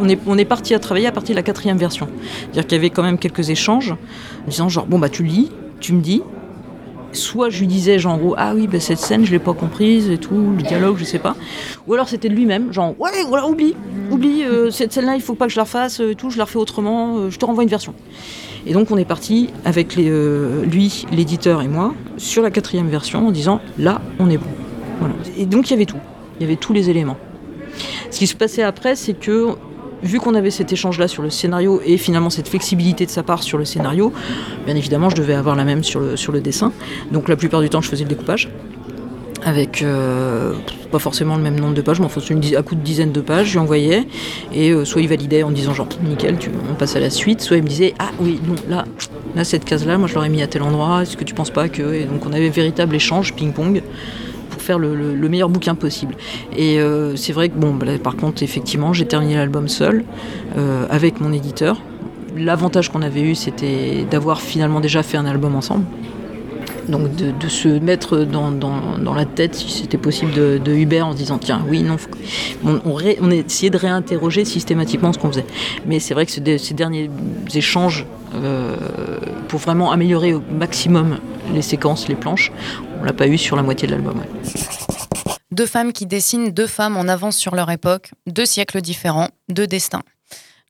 [0.00, 2.08] on est, on est parti à travailler à partir de la quatrième version.
[2.40, 5.50] C'est-à-dire qu'il y avait quand même quelques échanges, en disant genre, bon, bah, tu lis,
[5.80, 6.22] tu me dis,
[7.12, 10.10] soit je lui disais genre oh, ah oui bah, cette scène je l'ai pas comprise
[10.10, 11.36] et tout le dialogue je sais pas.
[11.86, 13.74] Ou alors c'était de lui-même genre ouais voilà oublie
[14.10, 16.30] oublie euh, cette scène là il faut pas que je la refasse euh, et tout
[16.30, 17.94] je la refais autrement euh, je te renvoie une version.
[18.66, 23.30] Et donc on est parti avec lui l'éditeur et moi sur la quatrième version en
[23.32, 24.46] disant là on est bon.
[25.36, 25.98] Et donc il y avait tout.
[26.38, 27.16] Il y avait tous les éléments.
[28.10, 29.48] Ce qui se passait après c'est que
[30.02, 33.42] vu qu'on avait cet échange-là sur le scénario et finalement cette flexibilité de sa part
[33.42, 34.12] sur le scénario,
[34.66, 36.72] bien évidemment, je devais avoir la même sur le, dessin.
[37.10, 38.48] Donc la plupart du temps, je faisais le découpage
[39.44, 40.54] avec euh,
[40.92, 43.20] pas forcément le même nombre de pages, mais enfin une à coup de dizaines de
[43.20, 44.06] pages, je lui envoyais,
[44.52, 46.38] et euh, soit il validait en disant genre nickel,
[46.70, 48.84] on passe à la suite, soit il me disait ah oui, non, là,
[49.34, 51.68] là cette case-là, moi je l'aurais mis à tel endroit, est-ce que tu penses pas
[51.68, 52.04] que...
[52.04, 53.82] Donc on avait véritable échange, ping-pong,
[54.62, 56.14] faire le, le- le meilleur bouquin possible.
[56.56, 60.04] Et euh, c'est vrai que, bon, bah, par contre, effectivement, j'ai terminé l'album seul,
[60.56, 61.80] euh, avec mon éditeur.
[62.36, 65.84] L'avantage qu'on avait eu, c'était d'avoir finalement déjà fait un album ensemble.
[66.88, 71.38] Donc de, se mettre dans, la tête, si c'était possible, de, Hubert en se disant
[71.38, 71.96] tiens, oui, non,
[72.64, 75.46] on, essayait de réinterroger systématiquement ce qu'on faisait.
[75.86, 77.08] Mais c'est vrai que ces derniers
[77.54, 78.74] échanges, euh,
[79.46, 81.18] pour vraiment améliorer au maximum
[81.54, 82.50] les séquences, les planches,
[83.02, 84.16] on l'a pas eu sur la moitié de l'album.
[84.18, 84.60] ouais.
[85.50, 89.66] Deux femmes qui dessinent deux femmes en avance sur leur époque, deux siècles différents, deux
[89.66, 90.02] destins.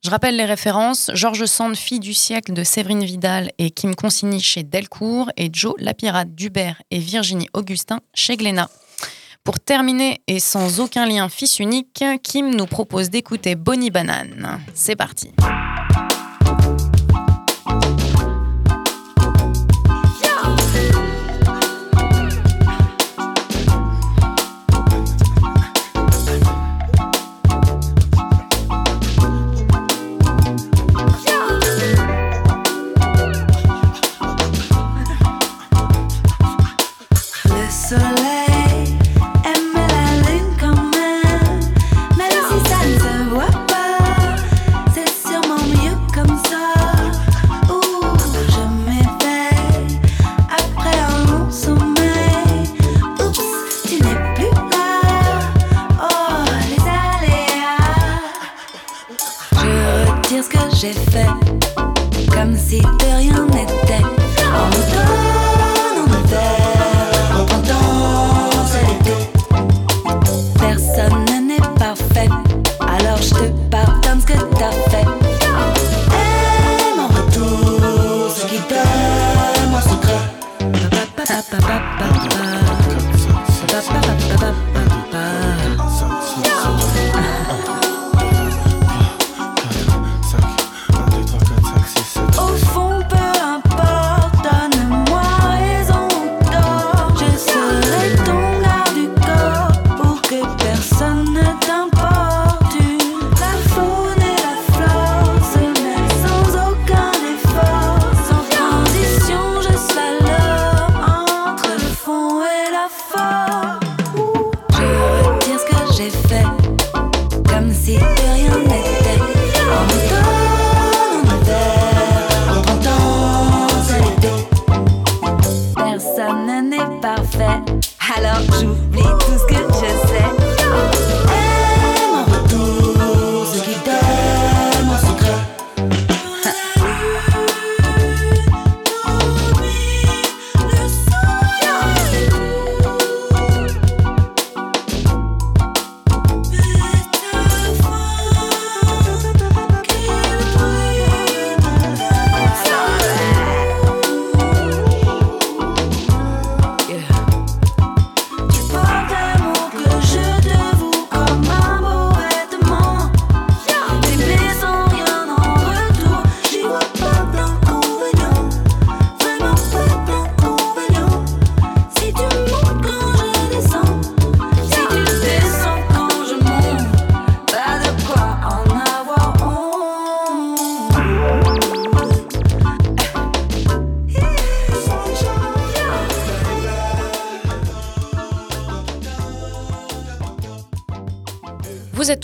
[0.02, 4.40] Je rappelle les références Georges Sand, fille du siècle de Séverine Vidal et Kim Consigny
[4.40, 8.70] chez Delcourt, et Joe Lapirate d'Hubert et Virginie Augustin chez Glénat.
[9.44, 14.58] Pour terminer, et sans aucun lien fils unique, Kim nous propose d'écouter Bonnie Banane.
[14.74, 15.32] C'est parti.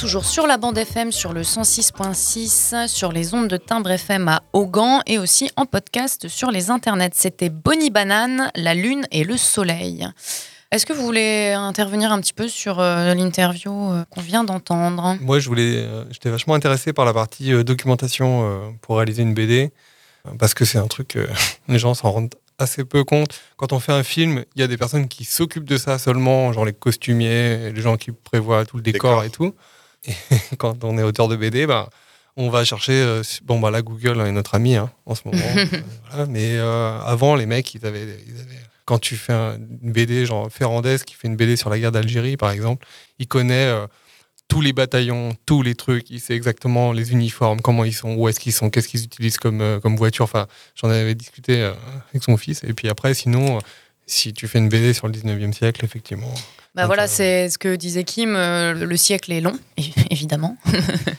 [0.08, 4.42] Toujours sur la bande FM, sur le 106.6, sur les ondes de timbre FM à
[4.54, 7.10] Augan et aussi en podcast sur les internets.
[7.12, 10.08] C'était Bonnie Banane, la lune et le soleil.
[10.70, 15.18] Est-ce que vous voulez intervenir un petit peu sur euh, l'interview euh, qu'on vient d'entendre?
[15.20, 19.20] Moi, je voulais, euh, j'étais vachement intéressé par la partie euh, documentation euh, pour réaliser
[19.20, 19.72] une BD,
[20.38, 21.28] parce que c'est un truc que
[21.68, 23.38] les gens s'en rendent assez peu compte.
[23.58, 26.50] Quand on fait un film, il y a des personnes qui s'occupent de ça seulement,
[26.54, 29.52] genre les costumiers, les gens qui prévoient tout le décor, et tout.
[30.06, 30.12] Et
[30.58, 31.88] quand on est auteur de BD, bah,
[32.36, 32.92] on va chercher.
[32.92, 35.38] euh, bon, bah là, Google est notre ami hein, en ce moment.
[35.56, 35.66] Euh,
[36.10, 36.26] voilà.
[36.26, 40.24] Mais euh, avant, les mecs, ils avaient, ils avaient- quand tu fais un- une BD,
[40.24, 42.86] genre Ferrandez qui fait une BD sur la guerre d'Algérie, par exemple,
[43.18, 43.86] il connaît euh,
[44.46, 46.08] tous les bataillons, tous les trucs.
[46.10, 49.36] Il sait exactement les uniformes, comment ils sont, où est-ce qu'ils sont, qu'est-ce qu'ils utilisent
[49.36, 50.24] comme, comme voiture.
[50.24, 51.60] Enfin, j'en avais discuté
[52.10, 52.64] avec son fils.
[52.64, 53.58] Et puis après, sinon,
[54.06, 56.32] si tu fais une BD sur le 19e siècle, effectivement.
[56.78, 59.58] Bah voilà, c'est ce que disait Kim, euh, le siècle est long,
[60.10, 60.56] évidemment.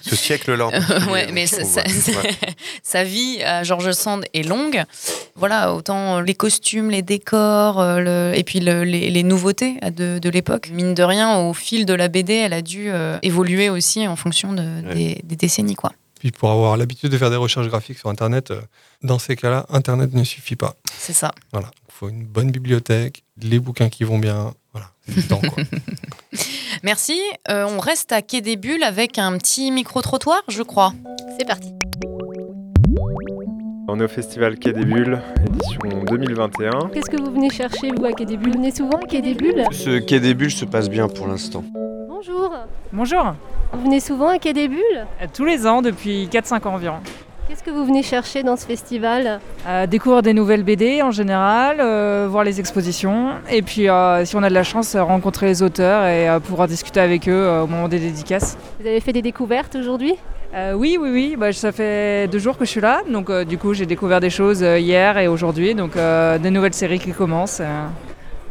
[0.02, 0.67] Ce siècle-là.
[1.12, 2.32] ouais, mais ça, ça- Ouais.
[2.84, 4.82] sa vie à George Sand est longue.
[5.36, 10.17] Voilà, autant les costumes, les décors, euh, le- et puis le- les, les nouveautés de,
[10.19, 10.69] de l'époque.
[10.72, 14.15] Mine de rien, au fil de la BD, elle a dû euh, évoluer aussi en
[14.15, 15.91] fonction de- des, des décennies, quoi.
[16.19, 18.60] Puis pour avoir l'habitude de faire des recherches graphiques sur Internet, euh,
[19.04, 20.76] dans ces cas-là, Internet ne suffit pas.
[21.10, 21.32] C'est ça.
[21.52, 21.72] Voilà.
[21.88, 24.54] Il faut une bonne bibliothèque, les bouquins qui vont bien.
[24.74, 24.91] Voilà.
[25.08, 25.63] c'est le temps, quoi.
[26.84, 27.19] Merci.
[27.50, 30.93] Euh, on reste à Quai des Bulles avec un petit micro-trottoir, je crois.
[31.39, 31.74] C'est parti.
[33.88, 35.80] On est au festival Quai des Bulles, édition
[36.12, 36.91] 2021.
[36.93, 38.52] Qu'est-ce que vous venez chercher, vous, à Quai des Bulles?
[38.52, 39.65] Vous venez souvent à Quai des Bulles?
[39.72, 41.63] Ce quai des bulles se passe bien pour l'instant.
[42.08, 42.56] Bonjour.
[42.93, 43.34] Bonjour.
[43.74, 45.08] Vous venez souvent à Quai des Bulles?
[45.24, 47.00] Euh, Tous les ans, depuis 4-5 ans environ.
[47.50, 51.78] Qu'est-ce que vous venez chercher dans ce festival Euh, découvrir des nouvelles BD en général,
[51.80, 55.48] euh, voir les expositions, et puis euh, si on a de la chance, euh, rencontrer
[55.48, 58.56] les auteurs et pouvoir discuter avec eux au moment des dédicaces.
[58.80, 60.14] Vous avez fait des découvertes aujourd'hui?
[60.76, 63.74] Oui, oui, oui, bah, ça fait deux jours que je suis là, donc du coup
[63.74, 67.64] j'ai découvert des choses hier et aujourd'hui, donc des nouvelles séries qui commencent.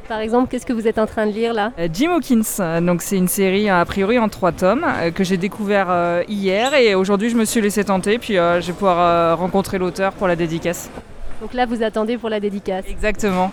[0.08, 0.14] Euh.
[0.14, 1.72] Par exemple, qu'est-ce que vous êtes en train de lire là?
[1.78, 5.24] Euh, Jim Hawkins, euh, donc c'est une série a priori en trois tomes euh, que
[5.24, 8.72] j'ai découvert euh, hier et aujourd'hui je me suis laissé tenter puis euh, je vais
[8.72, 10.90] pouvoir euh, rencontrer l'auteur pour la dédicace.
[11.40, 12.84] Donc là, vous attendez pour la dédicace.
[12.88, 13.52] Exactement.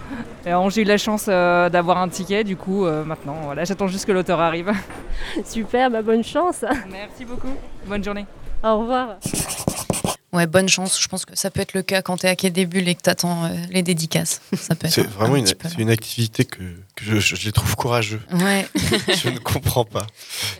[0.70, 4.06] J'ai eu la chance euh, d'avoir un ticket, du coup euh, maintenant voilà, j'attends juste
[4.06, 4.72] que l'auteur arrive.
[5.46, 6.66] Super, bah bonne chance.
[6.92, 7.54] Merci beaucoup.
[7.86, 8.26] Bonne journée.
[8.64, 9.18] Au revoir.
[10.34, 11.02] Ouais, bonne chance.
[11.02, 12.96] Je pense que ça peut être le cas quand t'es à Quai des Bulles et
[12.96, 14.42] que t'attends euh, les dédicaces.
[14.58, 16.60] Ça peut être C'est un- vraiment un une, petit peu c'est une activité que,
[16.96, 18.20] que je, je les trouve courageux.
[18.34, 18.68] Ouais.
[19.24, 20.06] je ne comprends pas.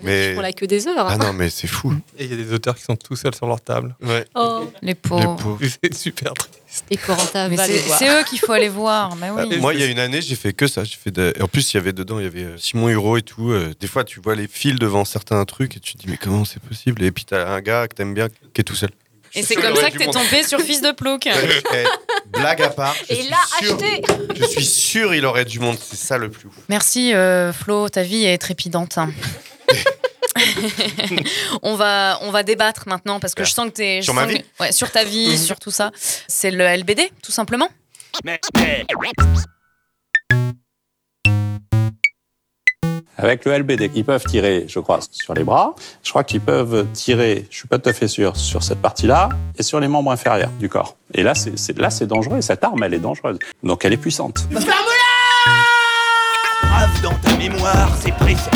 [0.02, 0.32] Mais...
[0.34, 1.08] Pour la queue des heures.
[1.10, 1.94] Ah non, mais c'est fou.
[2.18, 3.96] Et il y a des auteurs qui sont tout seuls sur leur table.
[4.02, 4.24] Ouais.
[4.36, 4.72] Oh.
[4.82, 5.60] Les pauvres.
[5.84, 6.86] C'est super triste.
[6.90, 8.00] Et Corentin Mais va c'est les voir.
[8.00, 9.16] c'est eux qu'il faut aller voir.
[9.18, 9.58] Bah oui.
[9.60, 10.84] Moi, il y a une année, j'ai fait que ça.
[10.84, 13.16] J'ai fait de- En plus, il y avait dedans, il y avait euh, Simon Hureau
[13.18, 13.52] et tout.
[13.52, 16.18] euh, Des fois, tu vois les fils devant certains trucs et tu te dis, mais
[16.18, 17.02] comment c'est possible?
[17.04, 18.90] Et puis, t'as un gars que t'aimes bien qui est tout seul.
[19.36, 21.28] Et c'est comme ça que t'es tombé sur Fils de Plouc.
[21.28, 21.84] Eh,
[22.40, 22.96] blague à part.
[23.10, 24.02] je Et suis là, sûr- acheté
[24.40, 25.78] Je suis sûr, il aurait du monde.
[25.82, 26.56] C'est ça le plus ouf.
[26.70, 28.98] Merci euh, Flo, ta vie est trépidante.
[28.98, 29.12] hein.
[31.64, 33.98] on, va, on va débattre maintenant parce que je sens que t'es...
[34.02, 35.92] je Sur ma sens vie que- ouais, Sur ta vie, sur tout ça.
[36.28, 37.70] C'est le LBD, tout simplement.
[43.26, 45.74] Avec le LBD, ils peuvent tirer, je crois, sur les bras.
[46.04, 49.30] Je crois qu'ils peuvent tirer, je suis pas tout à fait sûr, sur cette partie-là
[49.58, 50.96] et sur les membres inférieurs du corps.
[51.12, 52.42] Et là, c'est c'est- là, c'est dangereux.
[52.42, 53.40] Cette arme, elle est dangereuse.
[53.64, 54.48] Donc, elle est puissante.
[56.62, 58.48] Grave dans ta mémoire, c'est précis.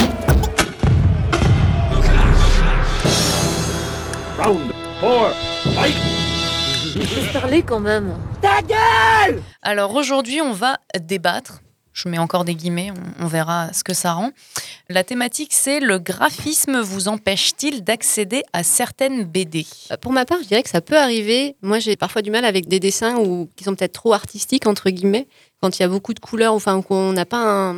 [4.37, 5.35] Round 4,
[5.73, 5.95] fight
[6.95, 8.13] Laisse parler quand même.
[8.39, 11.61] Ta gueule Alors aujourd'hui, on va débattre.
[11.93, 14.31] Je mets encore des guillemets, on, verra ce que ça rend.
[14.89, 20.39] La thématique, c'est le graphisme vous empêche-t-il d'accéder à certaines BD Euh, Pour ma part,
[20.41, 21.55] je dirais que ça peut arriver.
[21.61, 24.89] Moi, j'ai parfois du mal avec des dessins où, qui sont peut-être trop artistiques, entre
[24.89, 25.27] guillemets,
[25.61, 27.73] quand il y a beaucoup de couleurs, enfin, qu'on n'a pas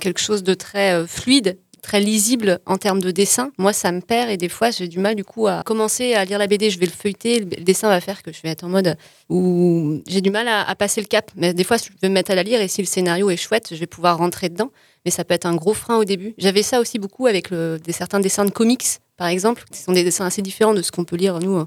[0.00, 3.52] quelque chose de très euh, fluide, très lisible en termes de dessin.
[3.58, 6.24] Moi, ça me perd et des fois, j'ai du mal du coup à commencer à
[6.24, 6.68] lire la BD.
[6.68, 8.96] Je vais le feuilleter, le dessin va faire que je vais être en mode
[9.28, 11.30] où j'ai du mal à, à passer le cap.
[11.36, 13.36] Mais des fois, je vais me mettre à la lire et si le scénario est
[13.36, 14.70] chouette, je vais pouvoir rentrer dedans.
[15.04, 16.34] Mais ça peut être un gros frein au début.
[16.38, 18.84] J'avais ça aussi beaucoup avec le- des, certains dessins de comics,
[19.16, 19.64] par exemple.
[19.72, 21.64] Ce sont des dessins assez différents de ce qu'on peut lire, nous,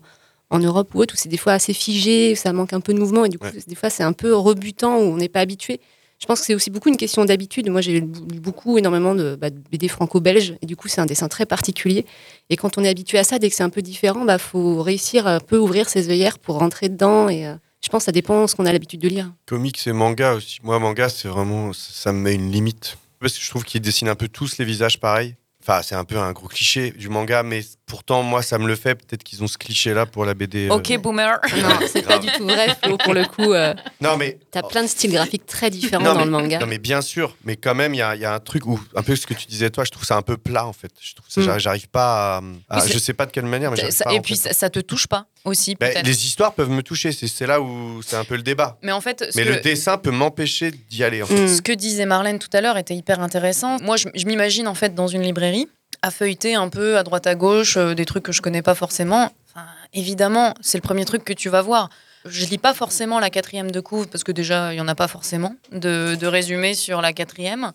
[0.50, 3.00] en Europe ou autre, où c'est des fois assez figé, ça manque un peu de
[3.00, 5.80] mouvement et du coup, des fois, c'est un peu rebutant, où on n'est pas habitué.
[6.20, 7.70] Je pense que c'est aussi beaucoup une question d'habitude.
[7.70, 11.30] Moi, j'ai lu beaucoup, énormément de, bah, BD franco-belges, et du coup, c'est un dessin
[11.30, 12.06] très particulier.
[12.50, 14.84] Et quand on est habitué à ça, dès que c'est un peu différent, bah, faut
[14.84, 17.30] réussir à un peu ouvrir ses œillères pour rentrer dedans.
[17.30, 19.32] Et euh, je pense que ça dépend de ce qu'on a l'habitude de lire.
[19.46, 20.60] Comics et manga aussi.
[20.62, 21.72] Moi, manga, c'est vraiment.
[21.72, 22.98] Ça, ça me met une limite.
[23.22, 25.36] Parce que je trouve qu'ils dessinent un peu tous les visages pareils.
[25.70, 28.76] Enfin, c'est un peu un gros cliché du manga, mais pourtant, moi, ça me le
[28.76, 28.96] fait.
[28.96, 30.68] Peut-être qu'ils ont ce cliché-là pour la BD.
[30.68, 30.74] euh.
[30.74, 31.40] Ok, boomer.
[31.58, 33.54] Non, c'est pas du tout vrai, Flo, pour le coup.
[33.54, 34.40] euh, Non, mais.
[34.50, 36.58] T'as plein de styles graphiques très différents Non, dans mais- le manga.
[36.60, 37.36] Non, mais bien sûr.
[37.46, 39.28] Mais quand même, il y a, il y a un truc où, un peu ce
[39.28, 40.92] que tu disais toi, je trouve ça un peu plat, en fait.
[41.00, 41.60] Je trouve ça, Mm.
[41.60, 42.88] j'arrive- pas à.
[42.88, 44.72] je sais pas de quelle manière, mais j'arrive Ça- pas à et puis ça, ça
[44.72, 48.24] te touche pas aussi, Ben, les histoires peuvent me toucher, c'est là où c'est un
[48.26, 48.78] peu le débat.
[48.84, 51.22] Mais en fait, Mais que- le dessin peut m'empêcher d'y aller.
[51.24, 51.48] En fait.
[51.48, 53.78] Ce que disait Marlène tout à l'heure était hyper intéressant.
[53.82, 55.68] Moi, je, je m'imagine en fait dans une librairie
[56.02, 58.76] à feuilleter un peu à droite à gauche euh, des trucs que je connais pas
[58.76, 59.32] forcément.
[59.54, 61.90] Enfin, évidemment, c'est le premier truc que tu vas voir.
[62.26, 64.96] Je lis pas forcément la quatrième de couve parce que déjà, il y en a
[64.96, 67.72] pas forcément de, de résumé sur la quatrième.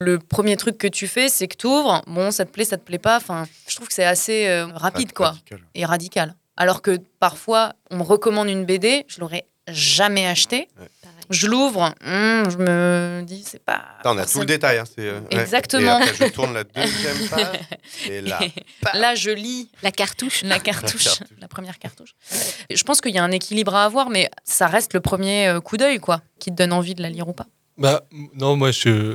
[0.00, 2.02] Le premier truc que tu fais, c'est que tu ouvres.
[2.06, 3.16] Bon, ça te plaît, ça te plaît pas.
[3.16, 5.34] Enfin, je trouve que c'est assez euh, rapide, quoi.
[5.74, 6.34] Et radical.
[6.56, 10.68] Alors que parfois, on me recommande une BD, je l'aurais jamais achetée.
[11.28, 13.82] Je l'ouvre, hum, je me dis, c'est pas.
[13.98, 14.78] Attends, on a tout le détail.
[14.78, 15.40] Hein, c'est, euh, ouais.
[15.40, 15.98] Exactement.
[15.98, 17.60] Et après, je tourne la deuxième page.
[18.08, 18.38] Et là,
[18.94, 20.42] Là, je lis la cartouche.
[20.44, 21.28] La cartouche, La cartouche.
[21.40, 22.14] la première cartouche.
[22.70, 25.60] Je pense qu'il y a un équilibre à avoir, mais ça reste le premier euh,
[25.60, 27.46] coup d'œil, quoi, qui te donne envie de la lire ou pas.
[27.78, 28.70] Bah, non, moi,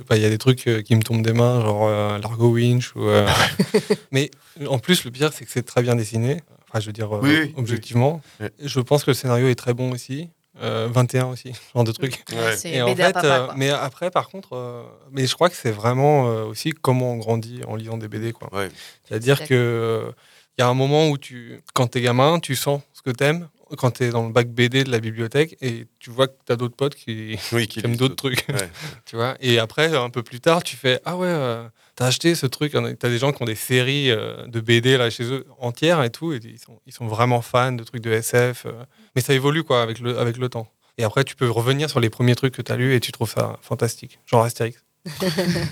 [0.08, 2.50] bah, il y a des trucs euh, qui me tombent des mains, genre euh, Largo
[2.52, 2.96] Winch.
[2.96, 3.28] Ou, euh,
[4.12, 4.30] Mais
[4.68, 6.42] en plus, le pire, c'est que c'est très bien dessiné.
[6.72, 8.22] Enfin, je veux dire, euh, Oui, oui, objectivement.
[8.60, 10.30] Je pense que le scénario est très bon aussi.
[10.62, 12.24] Euh, 21 aussi, ce genre de truc.
[12.32, 12.56] Ouais.
[12.74, 15.72] Et en fait, papa, euh, mais après, par contre, euh, mais je crois que c'est
[15.72, 18.34] vraiment euh, aussi comment on grandit en lisant des BD.
[18.34, 18.50] quoi.
[18.54, 18.70] Ouais.
[19.08, 20.12] C'est-à-dire que euh,
[20.58, 23.48] il y a un moment où tu, quand t'es gamin, tu sens ce que t'aimes
[23.78, 26.76] quand t'es dans le bac BD de la bibliothèque et tu vois que t'as d'autres
[26.76, 28.36] potes qui, Oui, qui aiment d'autres d'autres.
[28.44, 28.46] trucs.
[28.50, 28.70] Ouais.
[29.06, 29.36] tu vois?
[29.40, 31.64] Et après, un peu plus tard, tu fais ah ouais, euh,
[31.96, 32.74] t'as acheté ce truc.
[33.00, 36.10] T'as des gens qui ont des séries euh, de BD là chez eux entières et
[36.10, 38.66] tout, et ils sont, ils sont vraiment fans de trucs de SF.
[38.66, 38.72] euh.
[39.16, 40.68] mais ça évolue quoi avec le, avec le temps.
[40.98, 43.30] Et après, tu peux revenir sur les premiers trucs que t'as lus et tu trouves
[43.32, 44.84] ça fantastique, genre Astérix.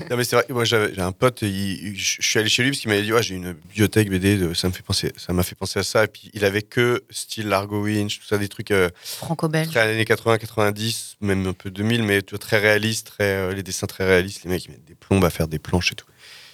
[0.09, 2.71] Non, mais c'est vrai, moi j'avais- j'ai un pote, il- je suis allé chez lui
[2.71, 5.33] parce qu'il m'avait dit ouais, j'ai une bibliothèque BD, de- ça me fait penser, ça
[5.33, 6.03] m'a fait penser à ça.
[6.05, 9.69] Et puis il avait que style Largo Winch, tout ça, des trucs euh, Franco-belge.
[9.69, 13.53] très années 80, 90, même un peu 2000, mais tu vois, très réalistes, très, euh,
[13.53, 14.43] les dessins très réalistes.
[14.45, 16.07] Les mecs ils mettent des plombes à faire des planches et tout.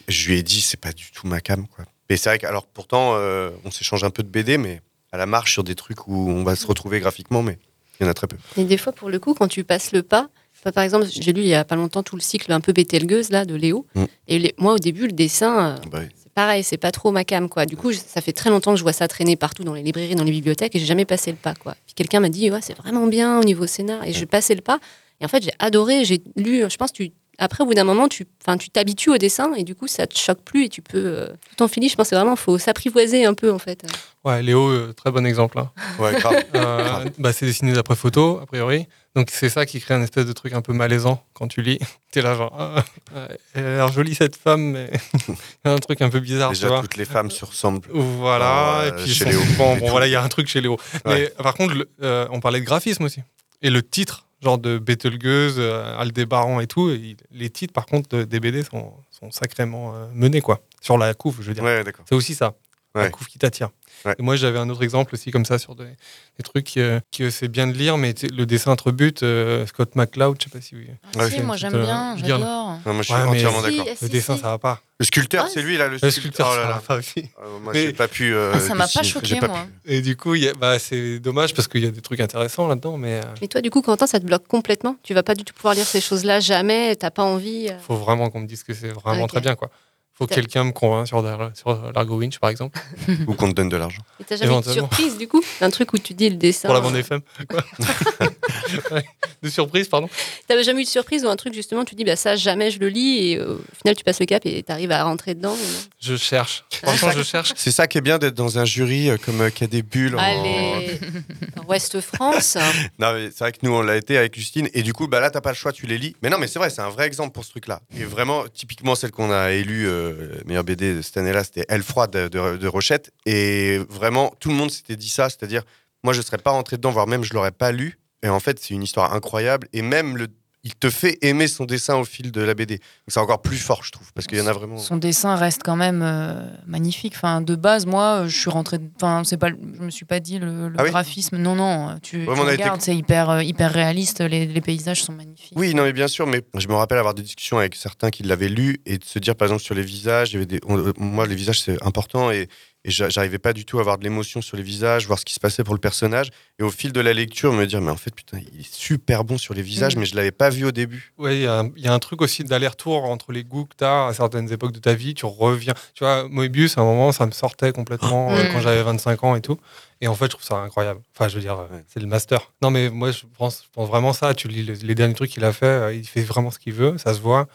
[0.07, 1.85] Je lui ai dit c'est pas du tout ma cam quoi.
[2.09, 4.81] Et c'est vrai que alors pourtant euh, on s'échange un peu de BD, mais
[5.13, 7.57] à la marche sur des trucs où on va se retrouver graphiquement, mais
[7.99, 8.35] il y en a très peu.
[8.57, 10.29] Et des fois, pour le coup, quand tu passes le pas,
[10.71, 13.29] par exemple, j'ai lu il y a pas longtemps tout le cycle un peu Bételgeuse
[13.29, 13.85] là de Léo.
[13.95, 14.03] Mm.
[14.27, 16.07] Et les- moi, au début, le dessin, euh, Bah oui.
[16.15, 17.65] c'est pareil, c'est pas trop ma cam quoi.
[17.65, 19.83] Du coup, je- ça fait très longtemps que je vois ça traîner partout dans les
[19.83, 21.75] librairies, dans les bibliothèques, et j'ai jamais passé le pas quoi.
[21.85, 24.61] Puis quelqu'un m'a dit ouais, c'est vraiment bien au niveau scénar, et je passais le
[24.61, 24.79] pas.
[25.21, 26.63] Et en fait, j'ai adoré, j'ai lu.
[26.69, 29.53] Je pense que tu après, au bout d'un moment, tu enfin, tu t'habitues au dessin
[29.55, 31.89] et du coup, ça te choque plus et tu peux euh, tout en filer.
[31.89, 33.85] Je pense que vraiment, faut s'apprivoiser un peu en fait.
[34.23, 35.59] Ouais, Léo, euh, très bon exemple.
[35.59, 35.69] hein.
[35.99, 36.43] Ouais, grave.
[36.55, 38.87] Euh, bah, c'est dessiné d'après photo, a priori.
[39.15, 41.79] Donc c'est ça qui crée un espèce de truc un peu malaisant quand tu lis.
[42.11, 42.83] T'es là genre, ah,
[43.15, 44.89] ouais, elle a l'air jolie cette femme, mais
[45.29, 46.81] il y a un truc un peu bizarre, tu Déjà vois.
[46.81, 47.87] toutes les femmes se ressemblent.
[47.93, 49.39] Voilà, Euh, et puis chez Léo.
[49.57, 50.77] bon voilà, il y a un truc chez Léo.
[51.05, 51.31] Ouais.
[51.37, 53.21] Mais par contre, le- euh, on parlait de graphisme aussi.
[53.61, 58.09] Et le titre, genre de Betelgeuse, euh, Aldébaran et tout, et les titres par contre
[58.17, 60.59] de- des BD sont, sont sacrément euh, menés quoi.
[60.81, 61.63] Sur la couve, je veux dire.
[61.63, 62.05] Ouais, d'accord.
[62.07, 62.53] C'est aussi ça,
[62.93, 63.69] la couve qui t'attire.
[64.05, 64.15] Ouais.
[64.19, 67.29] Et moi j'avais un autre exemple aussi comme ça sur des, des trucs euh, que
[67.29, 70.61] c'est bien de lire, mais le dessin entre but, euh, Scott McCloud, je sais pas
[70.61, 70.87] si oui.
[71.17, 72.39] Ah, si, moi, j'aime bien, j'adore.
[72.85, 73.93] Non, moi, je suis entièrement le d'accord.
[73.97, 74.41] Si, dessin si.
[74.41, 74.79] ça va pas.
[74.97, 76.49] Le sculpteur, c'est lui là, le, Le sculpteur.
[76.53, 76.99] Oh là ça là.
[76.99, 77.19] aussi.
[77.43, 78.33] Euh, moi, Mais- j'ai pas pu.
[78.33, 79.65] euh, Ah, ça m'a pas choqué, pas moi.
[79.83, 79.91] pu.
[79.91, 82.19] Et du coup, il y a- bah, c'est dommage parce qu'il y a des trucs
[82.21, 84.95] intéressants là-dedans, mais euh, Mais toi, du coup, Quentin, ça te bloque complètement?
[85.03, 86.95] Tu vas pas du tout pouvoir lire ces choses-là jamais.
[86.95, 87.67] T'as pas envie.
[87.69, 87.77] euh?
[87.79, 89.69] faut vraiment qu'on me dise que c'est vraiment très bien quoi.
[90.17, 91.21] Faut que quelqu'un me convainc sur,
[91.53, 92.79] sur Largo Winch par exemple.
[93.27, 94.01] Ou qu'on te donne de l'argent.
[94.19, 94.89] Et t'as jamais eu de Éventuellement.
[94.89, 96.67] surprise, du coup Un truc où tu dis le dessin.
[96.69, 97.19] Pour la bande FM.
[97.49, 97.63] Quoi.
[99.41, 100.09] De surprise, pardon.
[100.47, 102.79] T'avais jamais eu de surprise ou un truc, justement, tu dis, bah ça, jamais je
[102.79, 103.31] le lis.
[103.33, 105.55] Et euh, au final, tu passes le cap et t'arrives à rentrer dedans.
[106.01, 106.63] Je cherche.
[106.81, 107.53] Franchement, je cherche.
[107.55, 109.83] C'est ça qui est bien d'être dans un jury euh, comme euh, qui a des
[109.83, 110.15] bulles.
[110.15, 110.99] en- Allez,
[111.67, 112.57] Ouest France.
[112.97, 114.67] Non, mais c'est vrai que nous, on l'a été avec Justine.
[114.73, 116.15] Et du coup, bah là, t'as pas le choix, tu les lis.
[116.23, 117.81] Mais non, mais c'est vrai, c'est un vrai exemple pour ce truc-là.
[117.99, 121.83] Et vraiment, typiquement, celle qu'on a élue, euh, meilleure BD de cette année-là, c'était Elle
[121.83, 123.11] froide de, Rochette.
[123.25, 125.29] Et vraiment, tout le monde s'était dit ça.
[125.29, 125.63] C'est-à-dire,
[126.03, 127.99] moi, je serais pas rentré dedans, voire même, je l'aurais pas lu.
[128.23, 129.67] Et en fait, c'est une histoire incroyable.
[129.73, 130.27] Et même, le,
[130.65, 132.79] il te fait aimer son dessin au fil de la BD.
[133.07, 134.11] C'est encore plus fort, je trouve.
[134.13, 134.77] Parce qu'il y en a vraiment.
[134.77, 137.13] Son dessin reste quand même euh, magnifique.
[137.15, 138.79] Enfin, de base, moi, euh, je suis rentrée.
[138.95, 139.49] Enfin, c'est pas.
[139.49, 141.37] Je me suis pas dit le, le Ah oui graphisme.
[141.37, 141.97] Non, non.
[142.01, 144.21] Tu, Ouais, été- regardes, c'est hyper, euh, hyper réaliste.
[144.21, 145.53] Les, les paysages sont magnifiques.
[145.55, 148.23] Oui, non, mais bien sûr, mais je me rappelle avoir des discussions avec certains qui
[148.23, 150.59] l'avaient lu et de se dire, par exemple, sur les visages, il y avait des...
[150.67, 152.47] on- moi, les visages, c'est important et,
[152.87, 155.25] et j'a- j'arrivais pas du tout à avoir de l'émotion sur les visages, voir ce
[155.25, 156.29] qui se passait pour le personnage.
[156.59, 159.23] Et au fil de la lecture, me dire, mais en fait, putain, il est super
[159.23, 159.99] bon sur les visages, Mhm.
[160.01, 161.11] mais je l'avais pas vu au début.
[161.17, 163.65] Ouais, il y, a un- il y a un truc aussi d'aller-retour entre les goûts
[163.65, 165.13] que tu as à certaines époques de ta vie.
[165.15, 165.73] Tu reviens.
[165.95, 168.53] Tu vois, Moebius, à un moment, ça me sortait complètement euh, Mm.
[168.53, 169.57] quand j'avais 25 ans et tout.
[170.01, 171.01] Et en fait, je trouve ça incroyable.
[171.15, 172.51] Enfin, je veux dire, euh, c'est le master.
[172.61, 174.33] Non, mais moi, je pense, je pense vraiment ça.
[174.33, 176.73] Tu lis les, les derniers trucs qu'il a fait, euh, il fait vraiment ce qu'il
[176.73, 177.47] veut, ça se voit.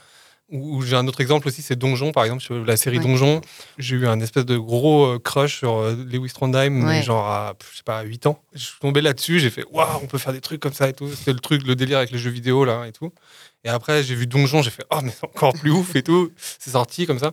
[0.53, 3.05] Ou j'ai un autre exemple aussi, c'est Donjon, par exemple, sur la série Ouais.
[3.05, 3.41] Donjon.
[3.79, 7.03] J'ai eu un espèce de gros euh, crush sur euh, Lewis Trondheim, Ouais.
[7.03, 8.43] genre à, je sais pas, à 8 ans.
[8.53, 10.93] Je suis tombé là-dessus, j'ai fait, waouh, on peut faire des trucs comme ça et
[10.93, 11.09] tout.
[11.15, 13.13] C'était le truc, le délire avec les jeux vidéo, là, et tout.
[13.65, 16.31] Et après, j'ai vu Donjon, j'ai fait, oh, mais c'est encore plus ouf et tout.
[16.37, 17.33] C'est sorti comme ça.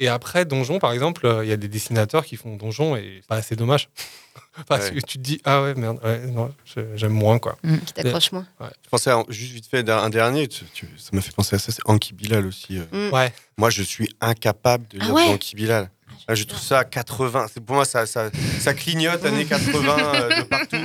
[0.00, 3.20] Et après, Donjon, par exemple, euh, il y a des dessinateurs qui font Donjon et
[3.28, 3.88] pas assez dommage.
[4.68, 4.96] Parce Ouais.
[4.96, 7.56] que tu te dis, ah ouais, merde, ouais, non, je- j'aime moins, quoi.
[7.86, 8.46] Qui t'accroche moins.
[8.60, 8.68] Ouais.
[8.84, 11.58] Je pensais à- juste vite fait un dernier, tu- tu- ça m'a fait penser à
[11.58, 12.78] ça, c'est Anki Bilal aussi.
[12.78, 13.10] euh.
[13.10, 13.14] Mm.
[13.14, 13.32] Ouais.
[13.56, 15.90] Moi, je suis incapable de Ah lire ouais Anki Bilal.
[16.28, 17.46] Ah, je trouve ça à 80.
[17.52, 18.30] C'est pour moi, ça, ça,
[18.60, 20.76] ça clignote années 80 euh, de partout.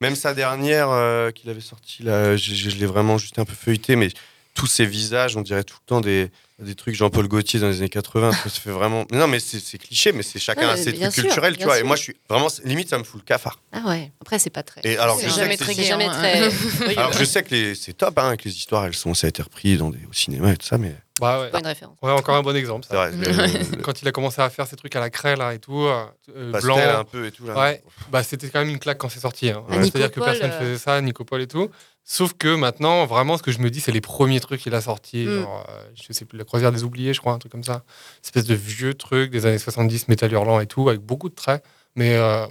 [0.00, 3.44] Même sa dernière euh, qu'il avait sortie, là, je, je- je l'ai vraiment juste un
[3.44, 4.08] peu feuilleté, mais
[4.54, 6.30] tous ces visages, on dirait tout le temps des,
[6.60, 8.32] des trucs Jean-Paul Gaultier dans les années 80.
[8.32, 9.04] Ça se fait vraiment.
[9.12, 11.64] Non, mais c'est c'est cliché, mais c'est chacun Ouais, a ses trucs sûr, culturels, tu
[11.64, 11.78] vois.
[11.78, 13.58] Et moi, je suis vraiment limite, ça me fout le cafard.
[13.72, 14.80] Ah ouais, après, c'est pas très.
[14.84, 16.12] Et alors, c'est je sais jamais que très c'est- C'est jamais hein.
[16.12, 16.96] très.
[16.96, 19.30] Alors, je sais que les- c'est top, hein, que les histoires, elles sont, ça a
[19.30, 20.94] été repris dans des, au cinéma et tout ça, mais.
[21.20, 21.50] Bah ouais.
[21.50, 21.98] Pas une référence.
[22.00, 22.86] Ouais, encore un bon exemple.
[22.88, 23.10] C'est Ça.
[23.10, 23.52] vrai,
[23.82, 26.06] quand il a commencé à faire ces trucs à la craie là et tout, euh,
[26.34, 27.54] euh, Pastel blanc, un peu et tout, là.
[27.58, 29.50] Ouais, bah c'était quand même une claque quand c'est sorti.
[29.50, 29.62] hein.
[29.68, 30.58] Ah, C'est-à-dire que Nicopol, personne euh.
[30.60, 31.68] faisait ça, Nicopol et tout.
[32.04, 34.80] Sauf que maintenant, vraiment, ce que je me dis, c'est les premiers trucs qu'il a
[34.80, 35.26] sortis.
[35.26, 35.42] Mm.
[35.42, 37.84] Genre, euh, je sais plus, la croisière des oubliés, je crois, un truc comme ça.
[38.24, 41.62] Espèce de vieux truc des années 70, métal hurlant et tout, avec beaucoup de traits.
[41.94, 42.46] Mais euh,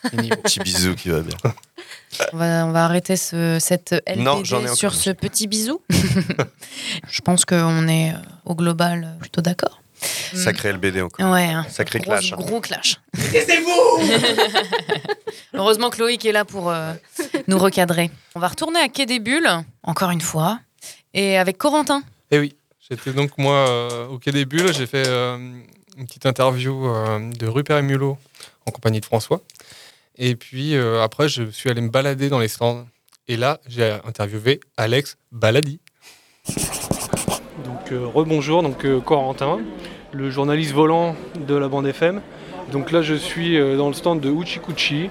[0.42, 1.36] Petit bisou qui va bien.
[2.32, 5.80] On va, on va arrêter ce, cette Non, encore sur ce petit bisou.
[7.08, 9.79] Je pense qu'on est euh, au global euh, plutôt d'accord.
[10.34, 11.30] Sacré LBD encore.
[11.32, 11.66] Ouais, hein.
[11.68, 12.32] Sacré Gros- clash.
[12.32, 12.36] hein.
[12.38, 13.00] Gros clash.
[13.32, 14.02] Taisez-vous
[15.54, 16.92] Heureusement Chloé qui est là pour euh,
[17.48, 18.10] nous recadrer.
[18.34, 19.48] On va retourner à Quai des Bulles,
[19.82, 20.58] encore une fois,
[21.14, 22.02] et avec Corentin.
[22.30, 22.54] Et oui,
[22.88, 25.36] j'étais donc moi euh, au Quai des Bulles, j'ai fait euh,
[25.96, 28.16] une petite interview euh, de Rupert et Mulot
[28.66, 29.40] en compagnie de François.
[30.16, 32.86] Et puis euh, après, je suis allé me balader dans les stands.
[33.28, 35.80] Et là, j'ai interviewé Alex Baladi.
[37.64, 39.60] Donc euh, rebonjour, donc euh, Corentin,
[40.12, 41.14] le journaliste volant
[41.46, 42.20] de la bande FM.
[42.72, 45.10] Donc là je suis euh, dans le stand de Uchikuchi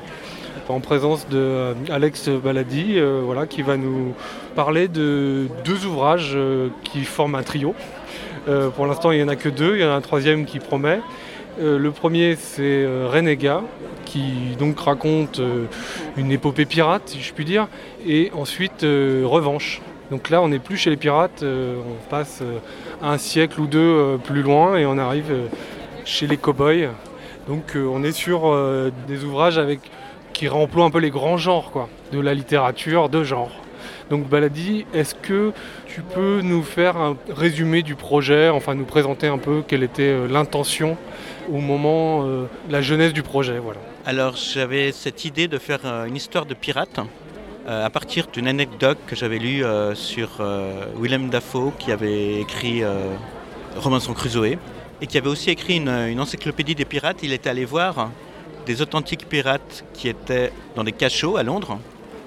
[0.67, 4.13] en présence de euh, Alex Baladi, euh, voilà, qui va nous
[4.55, 6.37] parler de deux ouvrages
[6.83, 7.75] qui forment un trio.
[8.75, 10.57] Pour l'instant il n'y en a que deux, il y en a un troisième qui
[10.57, 11.01] promet.
[11.61, 13.61] Le premier c'est Renégat,
[14.05, 15.39] qui donc raconte
[16.17, 17.67] une épopée pirate, si je puis dire,
[18.07, 19.81] et ensuite Revanche.
[20.11, 22.57] Donc là, on n'est plus chez les pirates, euh, on passe euh,
[23.01, 25.31] un siècle ou deux euh, plus loin et on arrive
[26.03, 26.89] chez les cow-boys.
[27.47, 28.55] Donc on est sur
[29.07, 29.59] des ouvrages
[30.33, 33.49] qui remploient un peu les grands genres, quoi, de la littérature de genre.
[34.11, 35.51] Donc Baladi, est-ce que
[35.87, 40.27] tu peux nous faire un résumé du projet, enfin nous présenter un peu quelle était
[40.27, 40.95] l'intention
[41.51, 42.23] au moment,
[42.69, 43.79] la jeunesse du projet, voilà.
[44.05, 46.99] Alors j'avais cette idée de faire une histoire de pirate
[47.69, 52.41] euh, à partir d'une anecdote que j'avais lue euh, sur euh, Willem Dafoe qui avait
[52.41, 52.81] écrit
[53.77, 54.57] Robinson Crusoe
[55.01, 57.19] et qui avait aussi écrit une, encyclopédie des pirates.
[57.21, 58.09] Il était allé voir
[58.65, 61.77] des authentiques pirates qui étaient dans des cachots à Londres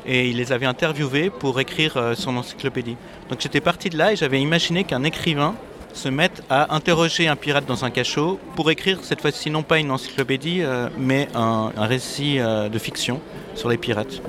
[0.07, 2.97] et il les avait interviewés pour écrire son encyclopédie.
[3.29, 5.57] Donc j'étais parti de là et j'avais imaginé qu'un écrivain
[5.93, 9.81] se mette à interroger un pirate dans un cachot pour écrire cette fois-ci non pas
[9.81, 10.63] une encyclopédie
[10.97, 13.21] mais un, récit de fiction
[13.57, 14.23] sur les pirates.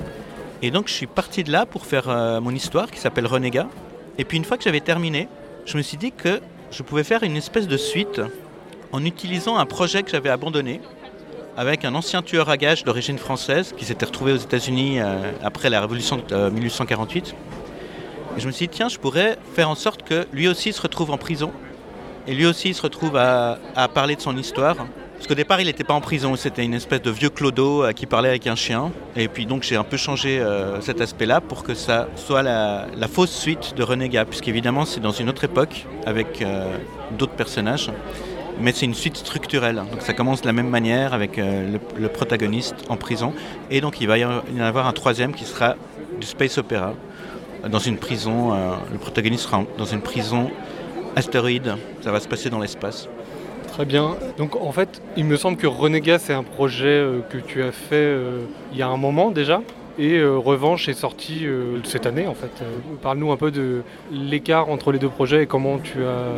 [0.64, 3.68] Et donc je suis parti de là pour faire euh, mon histoire qui s'appelle Renégat.
[4.16, 5.28] Et puis une fois que j'avais terminé,
[5.66, 6.40] je me suis dit que
[6.70, 8.22] je pouvais faire une espèce de suite
[8.90, 10.80] en utilisant un projet que j'avais abandonné
[11.58, 15.68] avec un ancien tueur à gages d'origine française qui s'était retrouvé aux États-Unis euh, après
[15.68, 17.34] la révolution de euh, 1848.
[18.38, 20.80] Et je me suis dit, tiens, je pourrais faire en sorte que lui aussi se
[20.80, 21.52] retrouve en prison
[22.26, 23.58] et lui aussi se retrouve à
[23.92, 24.76] parler de son histoire.
[25.16, 27.92] Parce qu'au départ, il n'était pas en prison, c'était une espèce de vieux clodo euh,
[27.92, 28.92] qui parlait avec un chien.
[29.16, 32.86] Et puis donc, j'ai un peu changé euh, cet aspect-là pour que ça soit la,
[33.10, 36.76] fausse suite de Renégat, puisqu'évidemment, c'est dans une autre époque avec euh,
[37.12, 37.90] d'autres personnages.
[38.60, 39.76] Mais c'est une suite structurelle.
[39.76, 43.32] Donc ça commence de la même manière avec le, protagoniste en prison.
[43.68, 45.74] Et donc il va y en avoir un troisième qui sera
[46.20, 46.94] du space opéra.
[47.68, 48.52] Dans une prison,
[48.92, 50.52] le protagoniste sera dans une prison
[51.16, 51.74] astéroïde.
[52.00, 53.08] Ça va se passer dans l'espace.
[53.74, 54.16] Très bien.
[54.38, 57.72] Donc en fait, il me semble que Renégat, c'est un projet euh, que tu as
[57.72, 59.62] fait euh, il y a un moment déjà.
[59.98, 61.44] Et euh, Revanche est sorti
[61.82, 62.62] cette année en fait.
[63.02, 66.28] Parle-nous un peu de l'écart entre les deux projets et comment tu as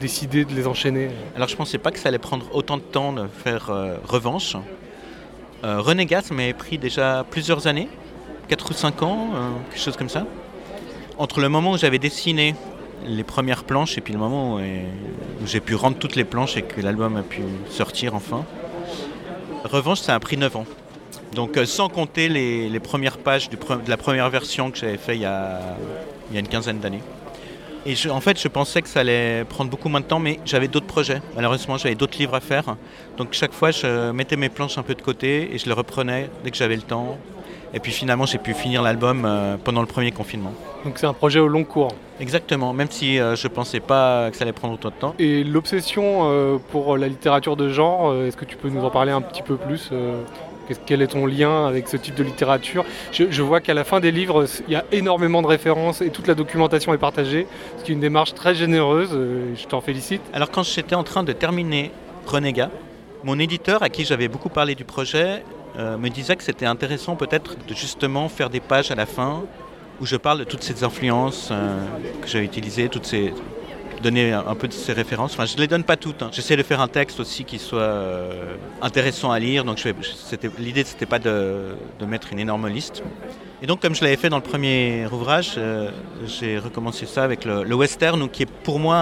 [0.00, 1.10] décidé de les enchaîner.
[1.36, 3.70] Alors je pensais pas que ça allait prendre autant de temps de faire
[4.04, 4.56] Revanche.
[5.62, 7.88] Renégat, m'avait pris déjà plusieurs années,
[8.48, 9.28] 4 ou 5 ans,
[9.70, 10.26] quelque chose comme ça.
[11.16, 12.56] Entre le moment où j'avais dessiné
[13.06, 16.62] les premières planches et puis le moment où, j'ai pu rendre toutes les planches et
[16.62, 18.44] que l'album a pu sortir enfin.
[19.64, 20.66] Revanche, ça a pris 9 ans.
[21.34, 23.56] Donc euh, sans compter les, premières pages de
[23.88, 25.60] la première version que j'avais fait il y a,
[26.32, 27.02] une quinzaine d'années.
[27.84, 30.68] Et en fait, je pensais que ça allait prendre beaucoup moins de temps, mais j'avais
[30.68, 31.20] d'autres projets.
[31.34, 32.76] Malheureusement, j'avais d'autres livres à faire.
[33.16, 36.30] Donc chaque fois, je mettais mes planches un peu de côté et je les reprenais
[36.44, 37.18] dès que j'avais le temps.
[37.74, 40.52] Et puis finalement, j'ai pu finir l'album euh, pendant le premier confinement.
[40.84, 41.92] Donc c'est un projet au long cours.
[42.20, 45.14] Exactement, même si euh, je pensais pas que ça allait prendre autant de temps.
[45.18, 48.90] Et l'obsession euh, pour la littérature de genre, euh, est-ce que tu peux nous en
[48.90, 49.90] parler un petit peu plus
[50.86, 52.84] Quel est ton lien avec ce type de littérature?
[53.10, 56.10] Je, je vois qu'à la fin des livres, il y a énormément de références et
[56.10, 57.46] toute la documentation est partagée,
[57.78, 60.22] ce qui est une démarche très généreuse, et je t'en félicite.
[60.32, 61.90] Alors quand j'étais en train de terminer
[62.26, 62.70] Renégat,
[63.24, 65.42] mon éditeur à qui j'avais beaucoup parlé du projet
[65.78, 69.42] euh, me disait que c'était intéressant peut-être de justement faire des pages à la fin
[70.00, 71.78] où je parle de toutes ces influences euh,
[72.20, 73.32] que j'ai utilisées, toutes ces
[74.02, 75.34] donner un peu de ces références.
[75.34, 76.22] Enfin, je ne les donne pas toutes.
[76.22, 76.30] hein.
[76.32, 79.62] J'essaie de faire un texte aussi qui soit euh, intéressant à lire.
[79.64, 79.80] Donc,
[80.58, 83.04] l'idée, c'était pas de, mettre une énorme liste.
[83.62, 85.56] Et donc, comme je l'avais fait dans le premier ouvrage,
[86.26, 88.96] j'ai recommencé ça avec le, western, qui est pour moi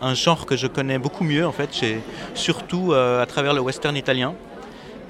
[0.00, 1.70] un, genre que je connais beaucoup mieux, en fait.
[2.34, 4.36] Surtout à travers le western italien.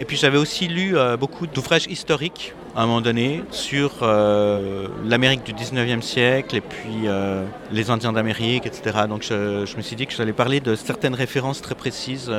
[0.00, 4.86] Et puis j'avais aussi lu euh, beaucoup d'ouvrages historiques à un moment donné sur euh,
[5.04, 8.98] l'Amérique du 19e siècle et puis euh, les Indiens d'Amérique, etc.
[9.08, 12.30] Donc je, me suis dit que j'allais parler de certaines références très précises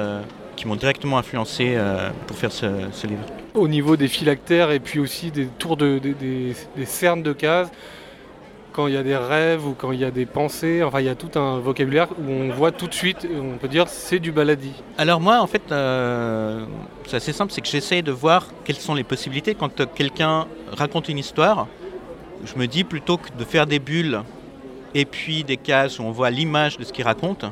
[0.55, 1.77] qui m'ont directement influencé
[2.27, 2.65] pour faire ce,
[3.07, 3.25] livre.
[3.53, 6.13] Au niveau des phylactères et puis aussi des tours de, des-
[6.77, 7.69] des cernes de cases,
[8.71, 11.05] quand il y a des rêves ou quand il y a des pensées, enfin il
[11.05, 14.19] y a tout un vocabulaire où on voit tout de suite, on peut dire c'est
[14.19, 14.73] du baladi.
[14.97, 16.65] Alors moi, en fait, euh,
[17.07, 19.55] c'est assez simple, c'est que j'essaye de voir quelles sont les possibilités.
[19.55, 21.67] Quand euh, quelqu'un raconte une histoire,
[22.45, 24.21] je me dis plutôt que de faire des bulles
[24.93, 27.45] et puis des cases où on voit l'image de ce qu'il raconte,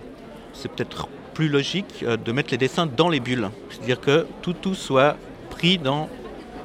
[0.53, 3.49] c'est peut-être plus logique euh, de mettre les dessins dans les bulles.
[3.69, 5.17] C'est-à-dire que tout, tout soit
[5.49, 6.09] pris dans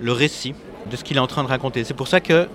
[0.00, 0.55] le récit
[0.90, 1.84] de ce qu'il est en train de raconter.
[1.84, 2.48] C'est pour ça que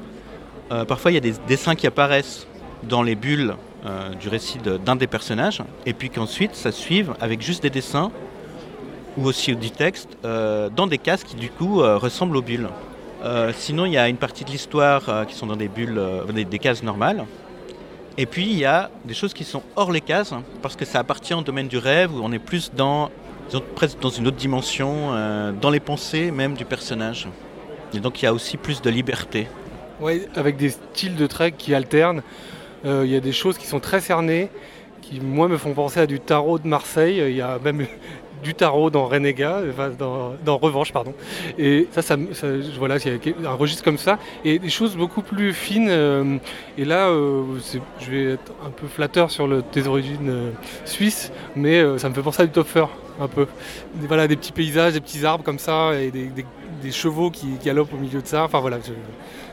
[0.71, 2.45] euh, parfois il y a des dessins qui apparaissent
[2.83, 3.55] dans les bulles
[3.85, 8.11] euh, du récit d'un des personnages, et puis qu'ensuite ça suive avec juste des dessins
[9.17, 12.69] ou aussi du texte euh, dans des cases qui du coup ressemblent aux bulles.
[13.53, 15.99] Sinon il y a une partie de l'histoire qui sont dans des bulles,
[16.33, 17.25] des, cases normales.
[18.17, 20.99] Et puis il y a des choses qui sont hors les cases, parce que ça
[20.99, 23.09] appartient au domaine du rêve, où on est plus dans,
[23.49, 25.13] disons, presque dans une autre dimension,
[25.59, 27.27] dans les pensées même du personnage.
[27.93, 29.47] Et donc il y a aussi plus de liberté.
[29.99, 32.21] Ouais, avec des styles de traits qui alternent.
[32.85, 34.49] Euh, Il y a des choses qui sont très cernées,
[35.01, 37.19] qui moi me font penser à du tarot de Marseille.
[37.27, 37.87] Il y a même
[38.43, 41.15] du tarot dans Renégat, enfin, dans, dans Revanche, pardon.
[41.57, 42.15] Et ça, ça,
[42.77, 44.19] voilà, il y a un registre comme ça.
[44.45, 45.89] Et des choses beaucoup plus fines.
[45.89, 46.37] euh,
[46.77, 47.41] et là, euh,
[47.99, 50.51] je vais être un peu flatteur sur le, tes origines
[50.85, 52.85] suisses, mais ça me fait penser à du Topfer,
[53.19, 53.47] un peu.
[54.07, 56.45] Voilà, des petits paysages, des petits arbres comme ça, et des,
[56.91, 58.43] chevaux qui galopent au milieu de ça.
[58.43, 58.77] Enfin voilà,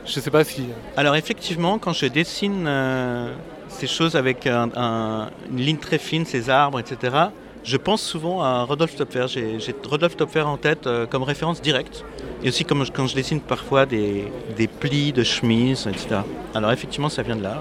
[0.05, 0.63] je sais pas si.
[0.97, 3.33] Alors effectivement, quand je dessine euh,
[3.69, 7.15] ces choses avec un- un- une ligne très fine, ces arbres, etc.,
[7.63, 9.25] je pense souvent à Rodolphe Topfer.
[9.27, 9.57] J'ai
[9.89, 12.05] Rodolphe Topfer en tête euh, comme référence directe.
[12.43, 14.31] Et aussi quand je dessine parfois des,
[14.79, 16.17] plis de chemises, etc.
[16.53, 17.57] Alors effectivement, ça vient de là.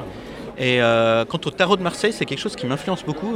[0.58, 3.34] Et euh, quant au tarot de Marseille, c'est quelque chose qui m'influence beaucoup.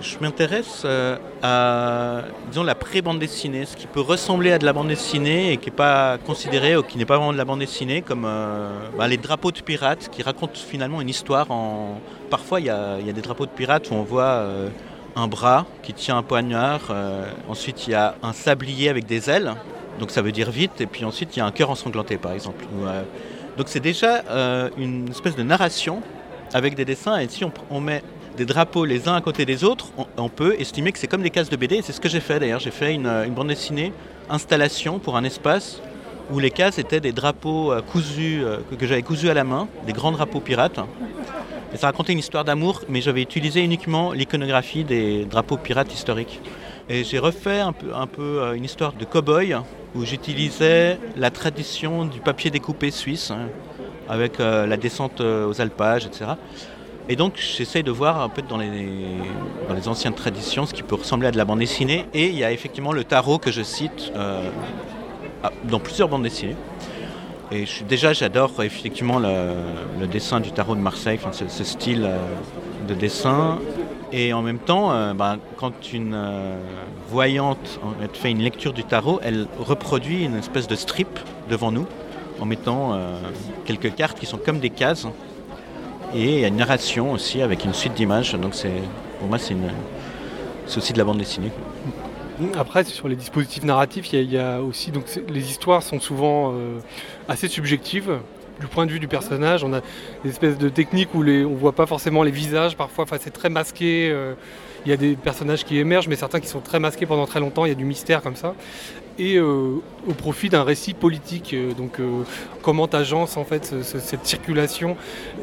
[0.00, 4.72] Je m'intéresse euh, à disons, la pré-bande dessinée, ce qui peut ressembler à de la
[4.72, 7.58] bande dessinée et qui n'est pas considéré ou qui n'est pas vraiment de la bande
[7.58, 11.48] dessinée, comme euh, bah, les drapeaux de pirates qui racontent finalement une histoire.
[12.30, 14.68] Parfois, il y a, des drapeaux de pirates où on voit euh,
[15.16, 16.94] un bras qui tient un poignard,
[17.48, 19.52] ensuite il y a un sablier avec des ailes,
[19.98, 22.32] donc ça veut dire vite, et puis ensuite il y a un cœur ensanglanté par
[22.32, 22.64] exemple.
[23.58, 24.22] Donc c'est déjà
[24.78, 26.00] une espèce de narration
[26.54, 28.04] avec des dessins, et si on met
[28.36, 31.30] des drapeaux les uns à côté des autres, on, peut estimer que c'est comme des
[31.30, 32.60] cases de BD, c'est ce que j'ai fait d'ailleurs.
[32.60, 33.92] J'ai fait une, euh, une bande dessinée,
[34.28, 35.80] installation pour un espace
[36.30, 39.68] où les cases étaient des drapeaux euh, cousus, euh, que, j'avais cousus à la main,
[39.86, 40.80] des grands drapeaux pirates.
[41.72, 46.40] Et ça racontait une histoire d'amour, mais j'avais utilisé uniquement l'iconographie des drapeaux pirates historiques.
[46.88, 49.56] Et j'ai refait un peu, un peu une histoire de cow-boy
[49.94, 53.46] où j'utilisais la tradition du papier découpé suisse, hein,
[54.08, 56.32] avec la descente aux alpages, etc.
[57.10, 58.70] Et donc j'essaye de voir un peu dans les,
[59.68, 62.06] dans les anciennes traditions ce qui peut ressembler à de la bande dessinée.
[62.14, 64.48] Et il y a effectivement le tarot que je cite euh,
[65.64, 66.54] dans plusieurs bandes dessinées.
[67.50, 72.16] Et déjà, j'adore effectivement le, dessin du tarot de Marseille, ce, style euh,
[72.86, 73.58] de dessin.
[74.12, 76.16] Et en même temps, euh, ben, quand une
[77.08, 77.80] voyante
[78.12, 81.88] fait, une lecture du tarot, elle reproduit une espèce de strip devant nous
[82.40, 82.98] en mettant
[83.66, 85.06] quelques cartes qui sont comme des cases.
[86.14, 88.32] Et il y a une narration aussi avec une suite d'images.
[88.34, 88.54] Donc
[89.18, 89.54] pour moi, c'est,
[90.76, 91.50] aussi de la bande dessinée.
[92.58, 96.78] Après, sur les dispositifs narratifs, il y a- aussi donc les histoires sont souvent euh,
[97.28, 98.18] assez subjectives
[98.60, 99.62] du point de vue du personnage.
[99.62, 99.80] On a
[100.24, 102.76] des espèces de techniques où on voit pas forcément les visages.
[102.76, 104.10] Parfois, c'est très masqué.
[104.10, 104.34] euh,
[104.86, 107.38] il y a des personnages qui émergent, mais certains qui sont très masqués pendant très
[107.40, 107.66] longtemps.
[107.66, 108.54] Il y a du mystère comme ça.
[109.20, 109.76] Et euh,
[110.08, 111.52] au profit d'un récit politique.
[111.52, 112.22] Euh, Donc, euh,
[112.62, 114.96] comment t'agences en fait ce- ce- cette circulation?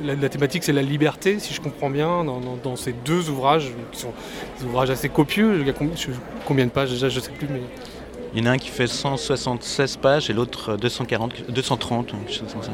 [0.03, 2.25] La, thématique, c'est la liberté, si je comprends bien,
[2.63, 4.13] dans, ces deux ouvrages qui sont
[4.59, 5.63] des ouvrages assez copieux.
[6.45, 7.07] Combien de pages déjà?
[7.07, 7.61] Je sais plus, mais
[8.33, 12.33] Il y en a un qui fait 176 pages et l'autre euh, 240, 230, quelque
[12.33, 12.71] chose comme ça.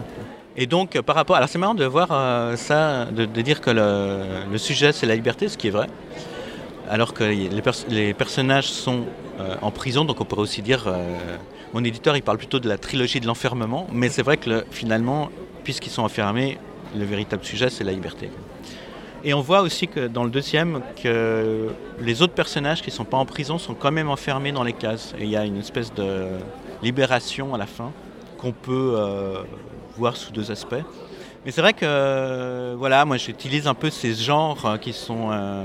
[0.55, 1.35] Et donc, par rapport.
[1.35, 2.09] Alors, c'est marrant de voir
[2.57, 5.87] ça, de, dire que le, sujet, c'est la liberté, ce qui est vrai.
[6.89, 7.23] Alors que
[7.89, 9.05] les personnages sont
[9.43, 10.85] euh, en prison, donc on pourrait aussi dire.
[10.87, 11.17] euh,
[11.73, 14.65] mon éditeur, il parle plutôt de la trilogie de l'enfermement, mais c'est vrai que le-
[14.71, 15.29] finalement,
[15.63, 16.57] puisqu'ils sont enfermés,
[16.95, 18.29] le véritable sujet, c'est la liberté.
[19.23, 21.69] Et on voit aussi que dans le deuxième, que
[21.99, 24.73] les autres personnages qui ne sont pas en prison sont quand même enfermés dans les
[24.73, 25.15] cases.
[25.17, 26.27] Et il y a une espèce de
[26.83, 27.91] libération à la fin
[28.37, 29.41] qu'on peut euh,
[29.97, 30.83] voir sous deux aspects.
[31.45, 35.29] Mais c'est vrai que euh, voilà, moi j'utilise un peu ces genres euh, qui sont
[35.31, 35.63] euh,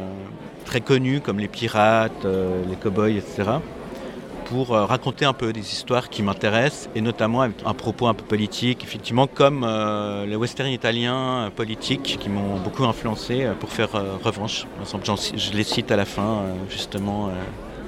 [0.64, 3.44] très connus comme les pirates, euh, les cow-boys, etc.
[4.46, 8.24] pour raconter un peu des histoires qui m'intéressent et notamment avec un propos un peu
[8.24, 9.60] politique, effectivement comme
[10.26, 13.90] les westerns italiens politiques qui m'ont beaucoup influencé pour faire
[14.24, 14.66] revanche.
[15.36, 17.30] Je les cite à la fin justement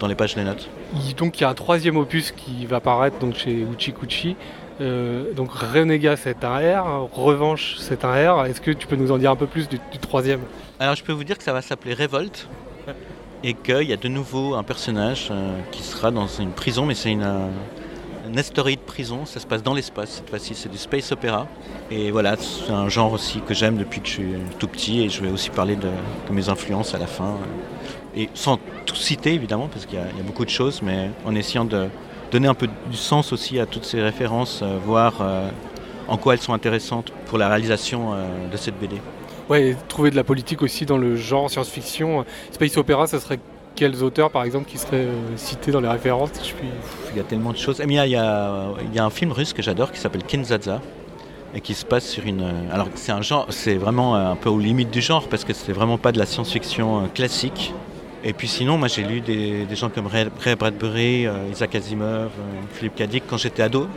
[0.00, 0.68] dans les pages des notes.
[1.16, 4.36] Donc il y a un troisième opus qui va paraître donc chez Uchikuchi.
[4.80, 8.46] Euh, donc Renégat c'est un R, Revanche c'est un R.
[8.46, 10.40] Est-ce que tu peux nous en dire un peu plus du, troisième?
[10.78, 12.48] Alors je peux vous dire que ça va s'appeler Révolte
[13.44, 16.94] et qu'il y a de nouveau un personnage euh, qui sera dans une prison, mais
[16.94, 17.48] c'est une, euh,
[18.28, 21.46] une astéroïde prison, ça se passe dans l'espace cette fois-ci, c'est du space opéra.
[21.90, 25.08] Et voilà, c'est un genre aussi que j'aime depuis que je suis tout petit et
[25.08, 25.88] je vais aussi parler de,
[26.30, 27.36] mes influences à la fin.
[28.16, 31.34] Et sans tout citer évidemment, parce qu'il y, y a beaucoup de choses, mais en
[31.34, 31.88] essayant de
[32.30, 35.48] donner un peu du sens aussi à toutes ces références, euh, voir euh,
[36.08, 38.96] en quoi elles sont intéressantes pour la réalisation euh, de cette BD.
[39.48, 42.24] Ouais, et trouver de la politique aussi dans le genre science-fiction.
[42.52, 43.40] Space Opera, ça serait
[43.74, 46.68] quels auteurs par exemple qui seraient cités dans les références si je puis...
[47.12, 47.80] Il y a tellement de choses.
[47.82, 50.22] Eh bien, il, y a, il y a un film russe que j'adore qui s'appelle
[50.22, 50.80] Kinzaza
[51.54, 52.44] et qui se passe sur une.
[52.70, 55.72] Alors, c'est un genre, c'est vraiment un peu aux limites du genre parce que c'est
[55.72, 57.74] vraiment pas de la science-fiction classique.
[58.22, 62.60] Et puis sinon, moi j'ai lu des, gens comme Ray, Bradbury, euh, Isaac Asimov, euh,
[62.74, 63.88] Philippe Cadic quand j'étais ado.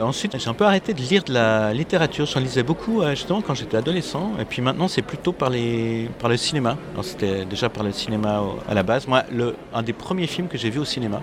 [0.00, 2.24] Ensuite, j'ai un peu arrêté de lire de la littérature.
[2.26, 4.32] J'en lisais beaucoup euh, justement quand j'étais adolescent.
[4.40, 6.78] Et puis maintenant, c'est plutôt par, le cinéma.
[7.02, 9.06] C'était déjà par le cinéma à la base.
[9.06, 9.22] Moi,
[9.74, 11.20] un des premiers films que j'ai vu au cinéma,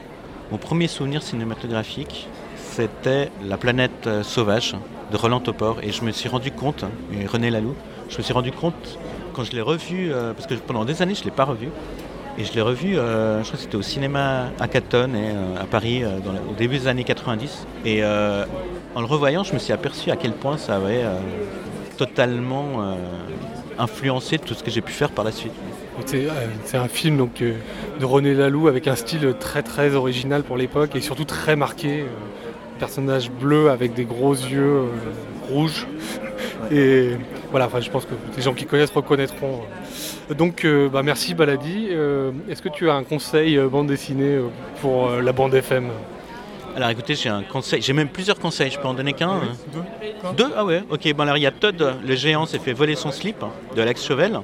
[0.52, 4.76] mon premier souvenir cinématographique, c'était La planète sauvage
[5.12, 5.78] de Roland Topor.
[5.82, 7.76] Et je me suis rendu compte, et René Laloux,
[8.10, 9.00] je me suis rendu compte
[9.34, 11.70] quand je l'ai revu, parce que pendant des années, je ne l'ai pas revu.
[12.40, 15.62] Et je l'ai revu, euh, je crois que c'était au cinéma à Canton et euh,
[15.62, 17.66] à Paris euh, dans la- au début des années 90.
[17.86, 21.04] Et en le revoyant, je me suis aperçu à quel point ça avait
[21.98, 22.96] totalement
[23.78, 25.54] influencé tout ce que j'ai pu faire par la suite.
[26.66, 30.96] C'est un film donc, de René Laloux avec un style très très original pour l'époque
[30.96, 32.06] et surtout très marqué.
[32.80, 34.82] personnage bleu avec des gros yeux
[35.50, 35.88] rouges.
[36.72, 37.12] Et
[37.52, 39.62] voilà, enfin, je pense que les gens qui connaissent reconnaîtront.
[40.30, 41.88] Donc, euh, bah, merci Baladi.
[41.92, 44.38] Euh, Est-ce que tu as un conseil euh, bande dessinée
[44.82, 45.90] pour euh, la bande FM
[46.76, 49.42] Alors écoutez, j'ai un conseil, j'ai même plusieurs conseils, je peux en donner qu'un hein
[50.38, 51.14] Deux Ah ouais, ok.
[51.14, 53.44] Bon alors il y a Todd, le géant s'est fait voler son slip
[53.76, 54.40] de Alex Chauvel,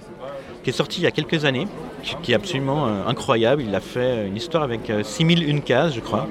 [0.63, 1.67] qui est sorti il y a quelques années,
[2.03, 3.63] qui- qui est absolument euh, incroyable.
[3.65, 6.27] Il a fait une histoire avec euh, 6001 cases, je crois.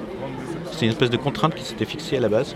[0.71, 2.55] C'est une espèce de contrainte qui s'était fixée à la base.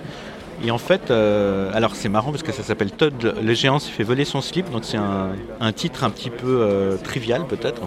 [0.65, 3.91] Et en fait, euh, alors c'est marrant parce que ça s'appelle Todd, le géant s'est
[3.91, 7.81] fait voler son slip, donc c'est un, titre un petit peu euh, trivial peut-être.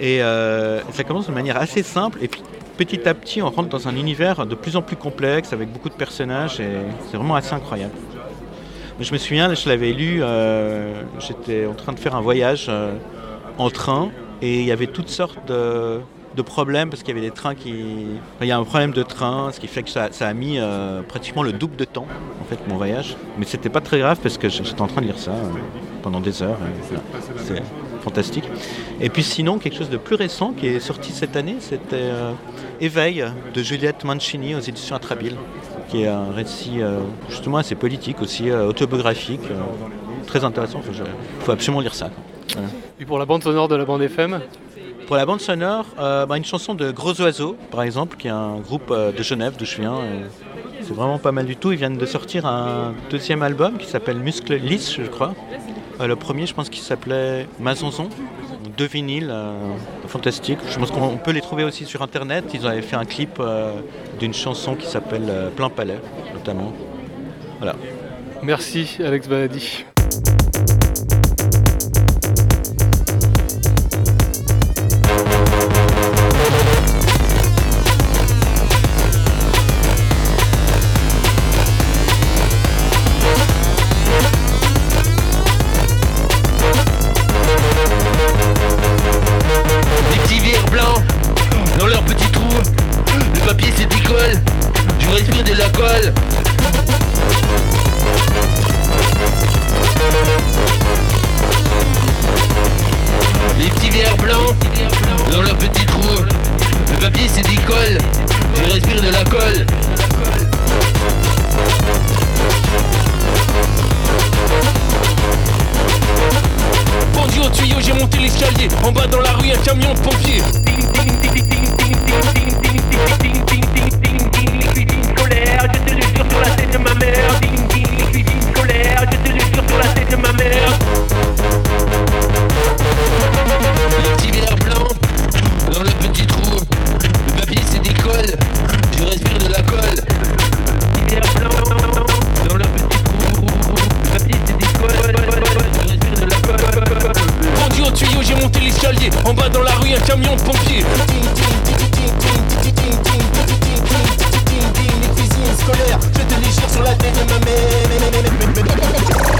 [0.00, 2.42] Et euh, ça commence de manière assez simple, et puis
[2.76, 5.88] petit à petit on rentre dans un univers de plus en plus complexe avec beaucoup
[5.88, 6.72] de personnages, et
[7.10, 7.94] c'est vraiment assez incroyable.
[9.00, 10.22] Je me souviens, je l'avais lu,
[11.20, 12.70] j'étais en train de faire un voyage
[13.58, 14.10] en train,
[14.42, 16.00] et il y avait toutes sortes de,
[16.36, 17.72] de problèmes parce qu'il y avait des trains qui.
[17.72, 20.34] enfin, il y a un problème de train, ce qui fait que ça, ça a
[20.34, 22.06] mis euh, pratiquement le double de temps,
[22.40, 23.16] en fait, mon voyage.
[23.38, 25.48] Mais c'était pas très grave parce que j'étais en train de lire ça euh,
[26.02, 26.58] pendant des heures.
[26.88, 27.02] voilà.
[27.36, 27.62] C'est
[28.04, 28.44] fantastique.
[29.00, 32.32] Et puis sinon, quelque chose de plus récent qui est sorti cette année, c'était euh,
[32.80, 33.24] Éveil
[33.54, 35.36] de Juliette Mancini aux éditions Atrabile,
[35.88, 39.60] qui est un récit euh, justement assez politique, aussi euh, autobiographique, euh,
[40.26, 40.80] très intéressant.
[40.86, 41.04] Il faut,
[41.40, 42.10] faut absolument lire ça.
[42.52, 42.68] Voilà.
[43.00, 44.40] Et pour la bande sonore de la bande FM
[45.06, 48.30] Pour la bande sonore, euh, bah, une chanson de Gros Oiseaux, par exemple, qui est
[48.30, 49.98] un groupe euh, de Genève d'où je viens.
[50.80, 51.72] C'est vraiment pas mal du tout.
[51.72, 55.34] Ils viennent de sortir un deuxième album qui s'appelle Muscle Lisse, je crois.
[56.00, 58.08] Euh, le premier, je pense qu'il s'appelait Mazonzon.
[58.78, 59.32] Deux vinyles,
[60.08, 60.58] fantastiques.
[60.68, 62.46] Je pense qu'on peut les trouver aussi sur Internet.
[62.54, 63.40] Ils avaient fait un clip
[64.18, 66.00] d'une chanson qui s'appelle Plein Palais,
[66.32, 66.72] notamment.
[67.58, 67.76] Voilà.
[68.42, 69.84] Merci Alex Baladi.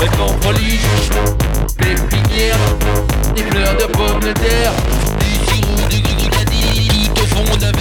[0.05, 0.82] Vêtements polis,
[1.78, 2.59] des pinières,
[3.34, 4.72] des fleurs de pommes de terre,
[5.18, 7.72] du sirop de glucadi, tout au fond d'un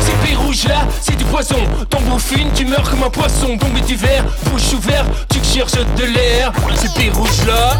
[0.00, 1.56] Ces pays rouges là, c'est du poison.
[1.90, 3.56] T'en bouffes une, tu meurs comme un poisson.
[3.56, 6.52] Bombe d'hiver, bouche ouverte, tu cherches de l'air.
[6.76, 7.76] Ces pays rouges là,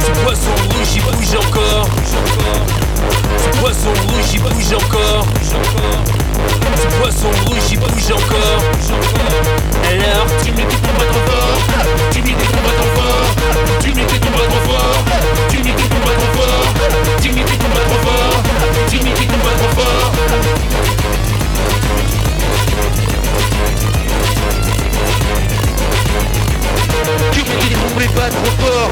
[0.00, 1.86] Ce poisson rouge il bouge encore.
[3.36, 5.26] Ce poisson rouge il bouge encore.
[6.76, 8.60] Ce poisson rouge il bouge encore.
[9.88, 11.58] Alors tu ton pas trop fort.
[12.12, 13.28] Tu ton pas trop fort.
[13.80, 15.04] Tu ton pas trop fort.
[15.50, 16.64] Tu ton pas trop fort.
[17.20, 18.42] Tu ton pas trop fort.
[18.90, 20.10] Tu ton pas trop fort
[27.32, 28.90] Tu me dis ton pas trop fort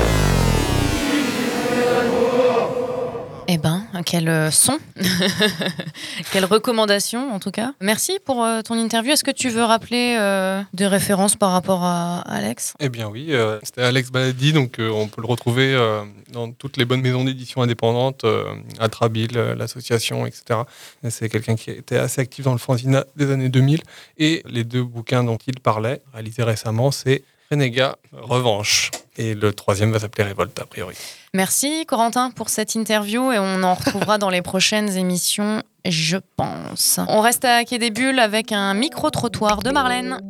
[3.46, 4.78] Eh ben, quel euh, son
[6.32, 7.72] Quelle recommandation, en tout cas.
[7.80, 9.12] Merci pour euh, ton interview.
[9.12, 12.74] Est-ce que tu veux rappeler euh, des références par rapport à Alex?
[12.80, 16.02] Eh bien oui, euh, c'était Alex Baladi, donc euh, on peut le retrouver euh,
[16.32, 20.60] dans toutes les bonnes maisons d'édition indépendantes, euh, Atrabil, euh, l'association, etc.
[21.02, 23.80] Et C'est quelqu'un qui était assez actif dans le fanzine des années 2000.
[24.18, 28.90] Et les deux bouquins dont il parlait, réalisés récemment, c'est Renégat, Revanche.
[29.16, 30.94] Et le troisième va s'appeler Révolte, a priori.
[31.34, 37.00] Merci Corentin pour cette interview et on en retrouvera dans les prochaines émissions, je pense.
[37.08, 40.20] On reste à Quai des Bulles avec un micro-trottoir de Marlène.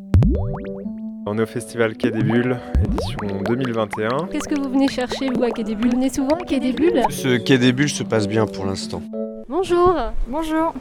[1.26, 4.28] On est au festival Quai des Bulles, édition 2021.
[4.32, 5.90] Qu'est-ce que vous venez chercher, vous, à Quai des Bulles?
[5.90, 7.02] Vous venez souvent à Quai des Bulles?
[7.10, 9.02] Ce quai des bulles se passe bien pour l'instant.
[9.50, 9.94] Bonjour
[10.26, 10.74] Bonjour.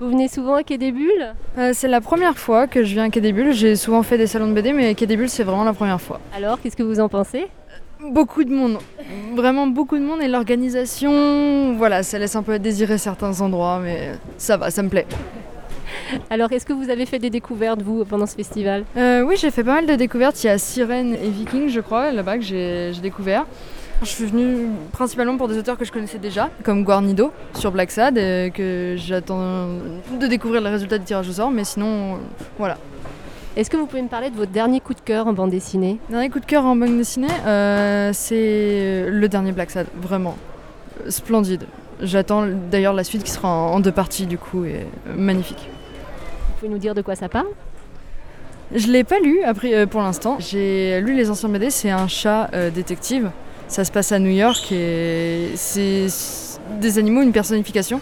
[0.00, 1.34] Vous venez souvent à Quai des Bulles?
[1.58, 3.52] Euh, c'est la première fois que je viens à Quai des Bulles.
[3.52, 6.00] J'ai souvent fait des salons de BD, mais Quai des Bulles, c'est vraiment la première
[6.00, 6.20] fois.
[6.34, 7.48] Alors, qu'est-ce que vous en pensez?
[8.00, 8.78] Beaucoup de monde.
[9.34, 13.78] Vraiment beaucoup de monde et l'organisation, voilà, ça laisse un peu à désirer certains endroits,
[13.82, 15.06] mais ça va, ça me plaît.
[16.30, 18.84] Alors, est-ce que vous avez fait des découvertes, vous, pendant ce festival?
[18.96, 20.42] Euh, oui, j'ai fait pas mal de découvertes.
[20.42, 23.44] Il y a Sirène et Viking, je crois, là-bas que j'ai j'ai découvert.
[24.02, 27.90] Je suis venue principalement pour des auteurs que je connaissais déjà, comme Guarnido sur Black
[27.90, 29.68] Sad, et que j'attends
[30.20, 32.16] de découvrir les résultats du tirage au sort, mais sinon, euh,
[32.58, 32.76] voilà.
[33.56, 35.98] Est-ce que vous pouvez me parler de votre dernier coup de cœur en bande dessinée?
[36.10, 40.36] Dernier coup de cœur en bande dessinée, euh, c'est le dernier Black Sad, vraiment.
[41.00, 41.64] Euh, Splendide.
[42.02, 45.68] J'attends d'ailleurs la suite qui sera en deux parties du coup, et euh, magnifique.
[46.48, 47.46] Vous pouvez nous dire de quoi ça parle?
[48.74, 50.36] Je l'ai pas lu après, euh, pour l'instant.
[50.40, 53.30] J'ai lu les anciens BD, c'est un chat euh, détective.
[53.68, 56.06] Ça se passe à New York et c'est
[56.80, 58.00] des animaux, une personnification.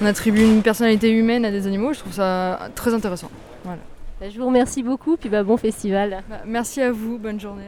[0.00, 3.30] On attribue une personnalité humaine à des animaux, je trouve ça très intéressant.
[3.64, 3.80] Voilà.
[4.20, 6.22] Bah, Je vous remercie beaucoup, puis bah, bon festival.
[6.46, 7.64] Merci à vous, bonne journée.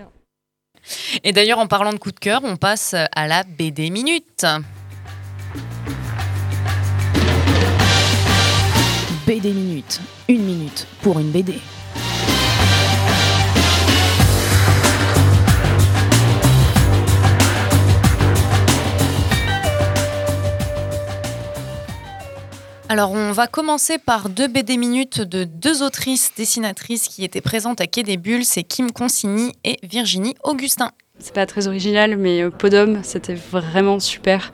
[1.23, 4.47] Et d'ailleurs, en parlant de coup de cœur, on passe à la BD Minute.
[9.27, 10.01] BD Minute.
[10.29, 11.55] Une minute pour une BD.
[22.95, 27.81] Alors, on va commencer par deux BD minutes de deux autrices dessinatrices qui étaient présentes
[27.81, 28.45] à Quai des Bulles.
[28.45, 30.93] C'est Kim Consigny et Virginie Augustin.
[31.19, 34.53] C'est pas très original, mais euh, Podum, c'était vraiment super.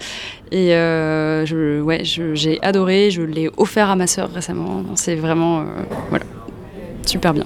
[0.53, 3.11] Et euh, je, ouais, je- j'ai adoré.
[3.11, 4.84] Je l'ai offert à ma sœur récemment.
[4.95, 5.64] C'est vraiment, euh,
[6.09, 6.24] voilà,
[7.05, 7.45] super bien.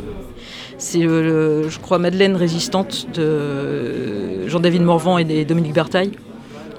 [0.78, 6.12] C'est, euh, le- je crois, Madeleine Résistante de Jean-David Morvan et des- Dominique Bertaille.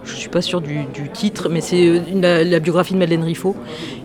[0.06, 2.99] Je ne suis pas sûr du, du titre, mais c'est euh, la, la biographie de
[2.99, 3.56] Madeleine Riffaut,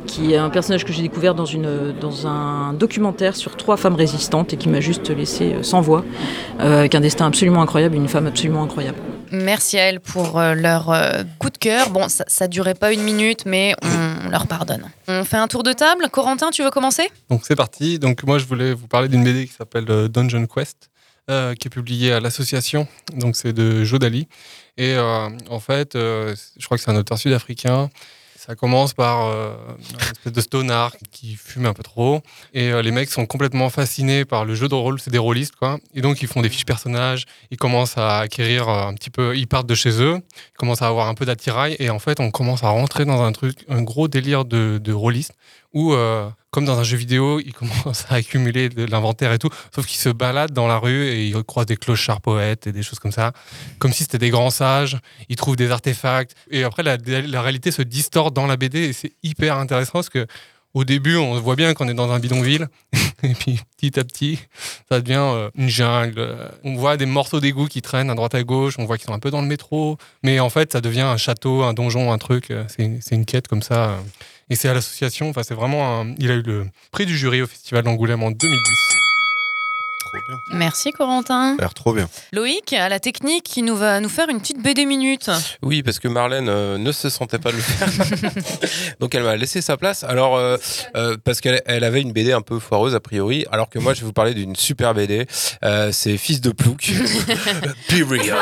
[0.07, 3.95] qui est un personnage que j'ai découvert dans, une, dans un documentaire sur trois femmes
[3.95, 6.05] résistantes et qui m'a juste laissé euh, sans voix,
[6.61, 8.99] euh, avec un destin absolument incroyable, une femme absolument incroyable.
[9.31, 10.93] Merci à elles pour leur
[11.39, 11.91] coup de cœur.
[11.91, 14.91] Bon, ça, ça durait pas une minute, mais on leur pardonne.
[15.07, 16.09] On fait un tour de table.
[16.11, 17.09] Corentin, tu veux commencer?
[17.29, 18.01] Donc c'est parti.
[18.01, 20.91] Donc moi je voulais vous parler d'une BD qui s'appelle Dungeon Quest,
[21.31, 22.89] euh, qui est publiée à l'association.
[23.17, 24.27] Donc c'est de Jodali.
[24.77, 27.91] Et euh, en fait, euh, je crois que c'est un auteur sud-africain.
[28.41, 32.23] Ça commence par euh, une espèce de stoner qui fume un peu trop.
[32.55, 34.99] Et euh, les mecs sont complètement fascinés par le jeu de rôle.
[34.99, 35.79] C'est des rôlistes, quoi.
[35.95, 37.27] Et donc, ils font des fiches personnages.
[37.51, 39.37] Ils commencent à acquérir un petit peu.
[39.37, 40.17] Ils partent de chez eux.
[40.55, 41.77] Ils commencent à avoir un peu d'attirail.
[41.81, 44.93] Et en fait, on commence à rentrer dans un truc, un gros délire de, de
[45.73, 47.53] où, euh, comme dans un jeu vidéo, ils
[47.85, 49.51] commencent à accumuler de l'inventaire et tout.
[49.75, 52.83] Sauf qu'ils se baladent dans la rue et ils croisent des clochards poètes et des
[52.83, 53.33] choses comme ça.
[53.79, 54.99] Comme si c'était des grands sages.
[55.29, 56.35] Ils trouvent des artefacts.
[56.51, 56.97] Et après, la,
[57.43, 60.27] réalité se distord dans la BD et c'est hyper intéressant parce que
[60.73, 62.69] au début, on voit bien qu'on est dans un bidonville,
[63.25, 64.39] et puis petit à petit,
[64.89, 66.37] ça devient euh, une jungle.
[66.63, 69.13] On voit des morceaux d'égout qui traînent à droite à gauche, on voit qu'ils sont
[69.13, 72.19] un peu dans le métro, mais en fait, ça devient un château, un donjon, un
[72.19, 72.53] truc.
[72.53, 73.99] euh, c'est une quête comme ça.
[74.51, 76.01] Et c'est à l'association, enfin, c'est vraiment.
[76.01, 79.00] un- Il a eu le prix du jury au Festival d'Angoulême en 2010.
[80.11, 80.59] Trop bien.
[80.59, 81.51] Merci Corentin.
[81.51, 82.09] Ça a l'air trop bien.
[82.33, 85.31] Loïc, à la technique, qui nous va nous faire une petite BD minute.
[85.63, 87.89] Oui, parce que Marlène euh, ne se sentait pas de le faire.
[89.01, 90.05] Donc elle m'a laissé sa place.
[90.05, 90.57] Alors, euh,
[90.97, 93.95] euh, parce qu'elle elle avait une BD un peu foireuse a priori, alors que moi
[93.95, 95.27] je vais vous parler d'une super BD.
[95.65, 96.93] Euh, c'est Fils de Plouc.
[97.89, 98.35] Period.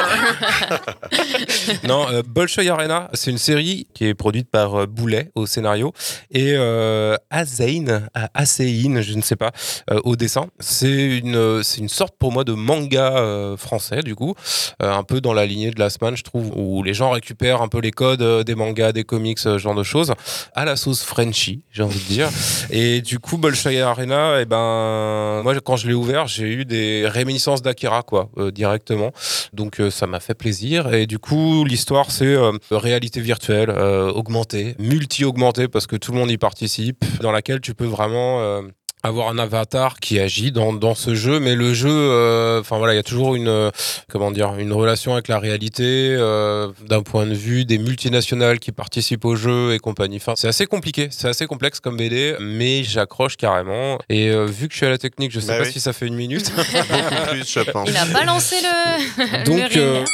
[1.84, 5.92] non, euh, Bolshoi Arena, c'est une série qui est produite par euh, Boulet au scénario
[6.30, 9.52] et euh, Azein, à Asein, je ne sais pas,
[9.90, 10.46] euh, au dessin.
[10.60, 14.34] C'est une, euh, c'est une sorte pour moi de manga euh, français du coup,
[14.82, 17.62] euh, un peu dans la lignée de Last Man, je trouve, où les gens récupèrent
[17.62, 20.14] un peu les codes des mangas, des comics, ce genre de choses,
[20.54, 22.28] à la sauce Frenchy, j'ai envie de dire.
[22.70, 27.06] Et du coup, Bolshoi Arena, et ben, moi quand je l'ai ouvert, j'ai eu des
[27.06, 29.12] réminiscences d'Akira quoi, directement.
[29.52, 30.92] Donc ça m'a fait plaisir.
[30.94, 32.36] Et du coup, l'histoire c'est
[32.70, 37.86] réalité virtuelle, augmentée, multi-augmentée parce que tout le monde y participe, dans laquelle tu peux
[37.86, 38.62] vraiment
[39.02, 42.94] avoir un avatar qui agit dans, dans ce jeu, mais le jeu, euh, enfin voilà,
[42.94, 43.70] il y a toujours une euh,
[44.10, 48.72] comment dire, une relation avec la réalité euh, d'un point de vue des multinationales qui
[48.72, 50.16] participent au jeu et compagnie.
[50.16, 53.98] Enfin, c'est assez compliqué, c'est assez complexe comme BD, mais j'accroche carrément.
[54.08, 55.72] Et euh, vu que je suis à la technique, je sais Bah pas oui.
[55.72, 56.50] si ça fait une minute.
[56.56, 57.88] Beaucoup plus, je pense.
[57.88, 59.78] Il a balancé le, le Donc, ring.
[59.78, 60.04] euh,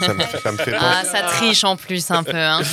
[0.00, 2.36] Ça me, ça me fait Ah, ça triche en plus un peu.
[2.36, 2.60] Hein.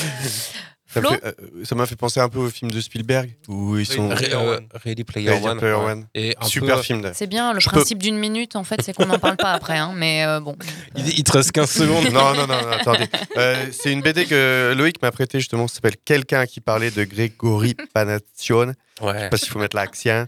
[1.01, 1.31] Ça fait- euh,
[1.63, 4.09] ça m'a fait penser un peu au film de Spielberg où ils sont.
[4.09, 5.91] Re- euh, Ready Player Ready One, Player ouais.
[5.91, 6.07] One.
[6.15, 7.11] Et un Super peu- film.
[7.13, 9.53] C'est bien, le Je peux- principe d'une minute, en fait, c'est qu'on n'en parle pas
[9.53, 9.77] après.
[9.77, 10.55] Hein, mais euh, bon.
[10.95, 12.05] Il, il te reste 15 secondes.
[12.11, 13.07] non, non, non, non, attendez.
[13.37, 17.03] Euh, c'est une BD que Loïc m'a prêtée justement, ça s'appelle Quelqu'un qui parlait de
[17.03, 18.73] Grégory Panation.
[19.01, 19.13] Ouais.
[19.13, 20.25] Je sais pas s'il faut mettre l'accent.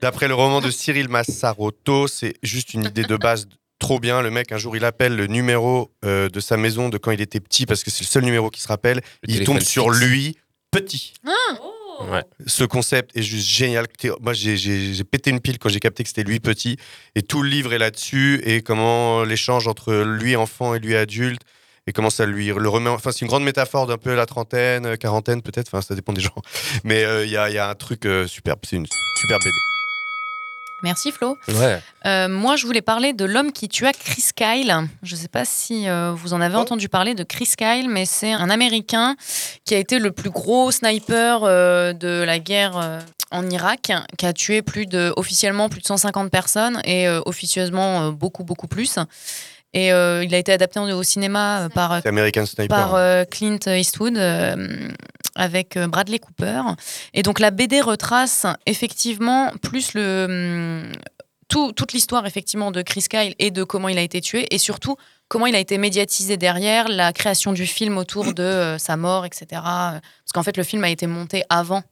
[0.00, 3.46] D'après le roman de Cyril Massarotto, c'est juste une idée de base
[3.78, 4.22] trop bien.
[4.22, 7.20] Le mec, un jour, il appelle le numéro euh, de sa maison de quand il
[7.20, 9.00] était petit parce que c'est le seul numéro qui se rappelle.
[9.26, 10.04] il tombe sur fixe.
[10.04, 10.36] lui,
[10.70, 11.14] petit.
[12.12, 12.22] Ouais.
[12.46, 13.86] Ce concept est juste génial.
[14.20, 16.76] Moi, j'ai- pété une pile quand j'ai capté que c'était lui petit.
[17.16, 18.40] Et tout le livre est là-dessus.
[18.44, 21.42] Et comment l'échange entre lui enfant et lui adulte.
[21.88, 22.90] Et comment ça lui le remet.
[22.90, 25.68] Enfin, c'est une grande métaphore d'un peu la trentaine, quarantaine peut-être.
[25.68, 26.34] Enfin, ça dépend des gens.
[26.84, 28.60] Mais euh, il y, a, y a un truc euh, superbe.
[28.64, 29.50] C'est une super BD.
[30.82, 31.36] Merci Flo.
[31.48, 31.80] Ouais.
[32.06, 34.74] Euh, moi, je voulais parler de l'homme qui tua Chris Kyle.
[35.02, 38.04] Je ne sais pas si euh, vous en avez entendu parler de Chris Kyle, mais
[38.04, 39.16] c'est un Américain
[39.64, 44.32] qui a été le plus gros sniper euh, de la guerre en Irak, qui a
[44.32, 48.98] tué plus de, officiellement plus de 150 personnes et officieusement beaucoup, beaucoup plus.
[49.74, 52.74] Et euh, il a été adapté au cinéma euh, par, C'est American Sniper.
[52.76, 54.88] par euh, Clint Eastwood euh,
[55.34, 56.62] avec Bradley Cooper.
[57.14, 60.90] Et donc la BD retrace effectivement plus le
[61.48, 64.58] tout- toute l'histoire effectivement de Chris Kyle et de comment il a été tué et
[64.58, 64.96] surtout
[65.28, 69.26] comment il a été médiatisé derrière la création du film autour de euh, sa mort,
[69.26, 69.46] etc.
[69.52, 70.00] Parce
[70.32, 71.82] qu'en fait, le film a été monté avant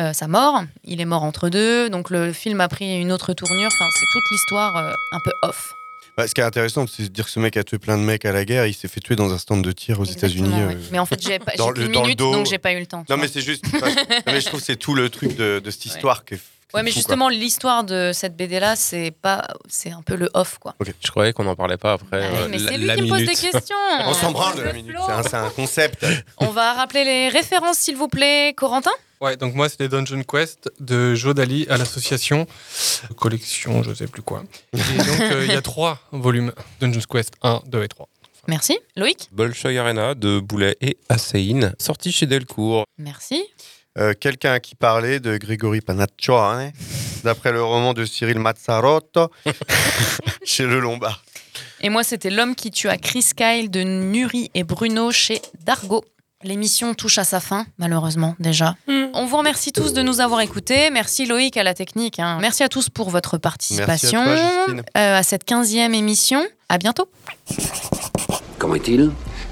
[0.00, 0.62] euh, sa mort.
[0.82, 3.68] Il est mort entre deux, donc le film a pris une autre tournure.
[3.68, 5.72] Enfin, c'est toute l'histoire euh, un peu off.
[6.16, 8.02] Bah, ce qui est intéressant, c'est de dire que ce mec a tué plein de
[8.02, 8.66] mecs à la guerre.
[8.66, 10.48] Il s'est fait tuer dans un stand de tir aux États-Unis.
[10.48, 10.74] Ouais.
[10.74, 13.04] euh, Mais en fait, j'ai pas- j'ai minute, donc j'ai pas eu le temps.
[13.10, 13.64] Non, mais c'est juste.
[13.72, 13.80] non,
[14.26, 16.36] mais je trouve que c'est tout le truc de, de cette histoire que.
[16.74, 20.28] Ouais, mais fou, justement, l'histoire de cette BD là, c'est pas, c'est un peu le
[20.34, 20.74] off, quoi.
[20.80, 22.22] Je croyais qu'on n'en parlait pas après.
[22.22, 23.76] euh, mais c'est lui la qui me pose des questions.
[24.06, 24.96] On s'en branle de la minute.
[25.22, 26.04] C'est un, concept.
[26.38, 28.90] On va rappeler les références, s'il vous plaît, Corentin.
[29.20, 32.46] Ouais, donc moi, c'est les Dungeon Quest de Joe Daly à l'association
[33.16, 34.42] collection, je sais plus quoi.
[34.72, 38.08] Et donc, euh, il y a trois volumes Dungeon Quest 1, 2 et 3.
[38.48, 38.78] Merci.
[38.96, 42.84] Loïc Bolshoi Arena de Boulet et Assein, sorti chez Delcourt.
[42.98, 43.42] Merci.
[43.98, 46.72] Euh, Quelqu'un qui parlait de Grégory Panaccione,
[47.22, 49.30] d'après le roman de Cyril Mazzarotto,
[50.44, 51.22] chez Le Lombard.
[51.80, 56.04] Et moi, c'était L'homme qui tua Chris Kyle de Nuri et Bruno chez Dargo.
[56.42, 58.74] L'émission touche à sa fin, malheureusement, déjà.
[58.88, 60.90] On vous remercie tous de nous avoir écoutés.
[60.90, 62.18] Merci Loïc à la technique.
[62.18, 62.38] hein.
[62.40, 64.82] Merci à tous pour votre participation Merci à toi, Justine.
[64.98, 66.44] euh, à cette 15e émission.
[66.68, 67.08] À bientôt.
[68.58, 69.10] Comment est-il?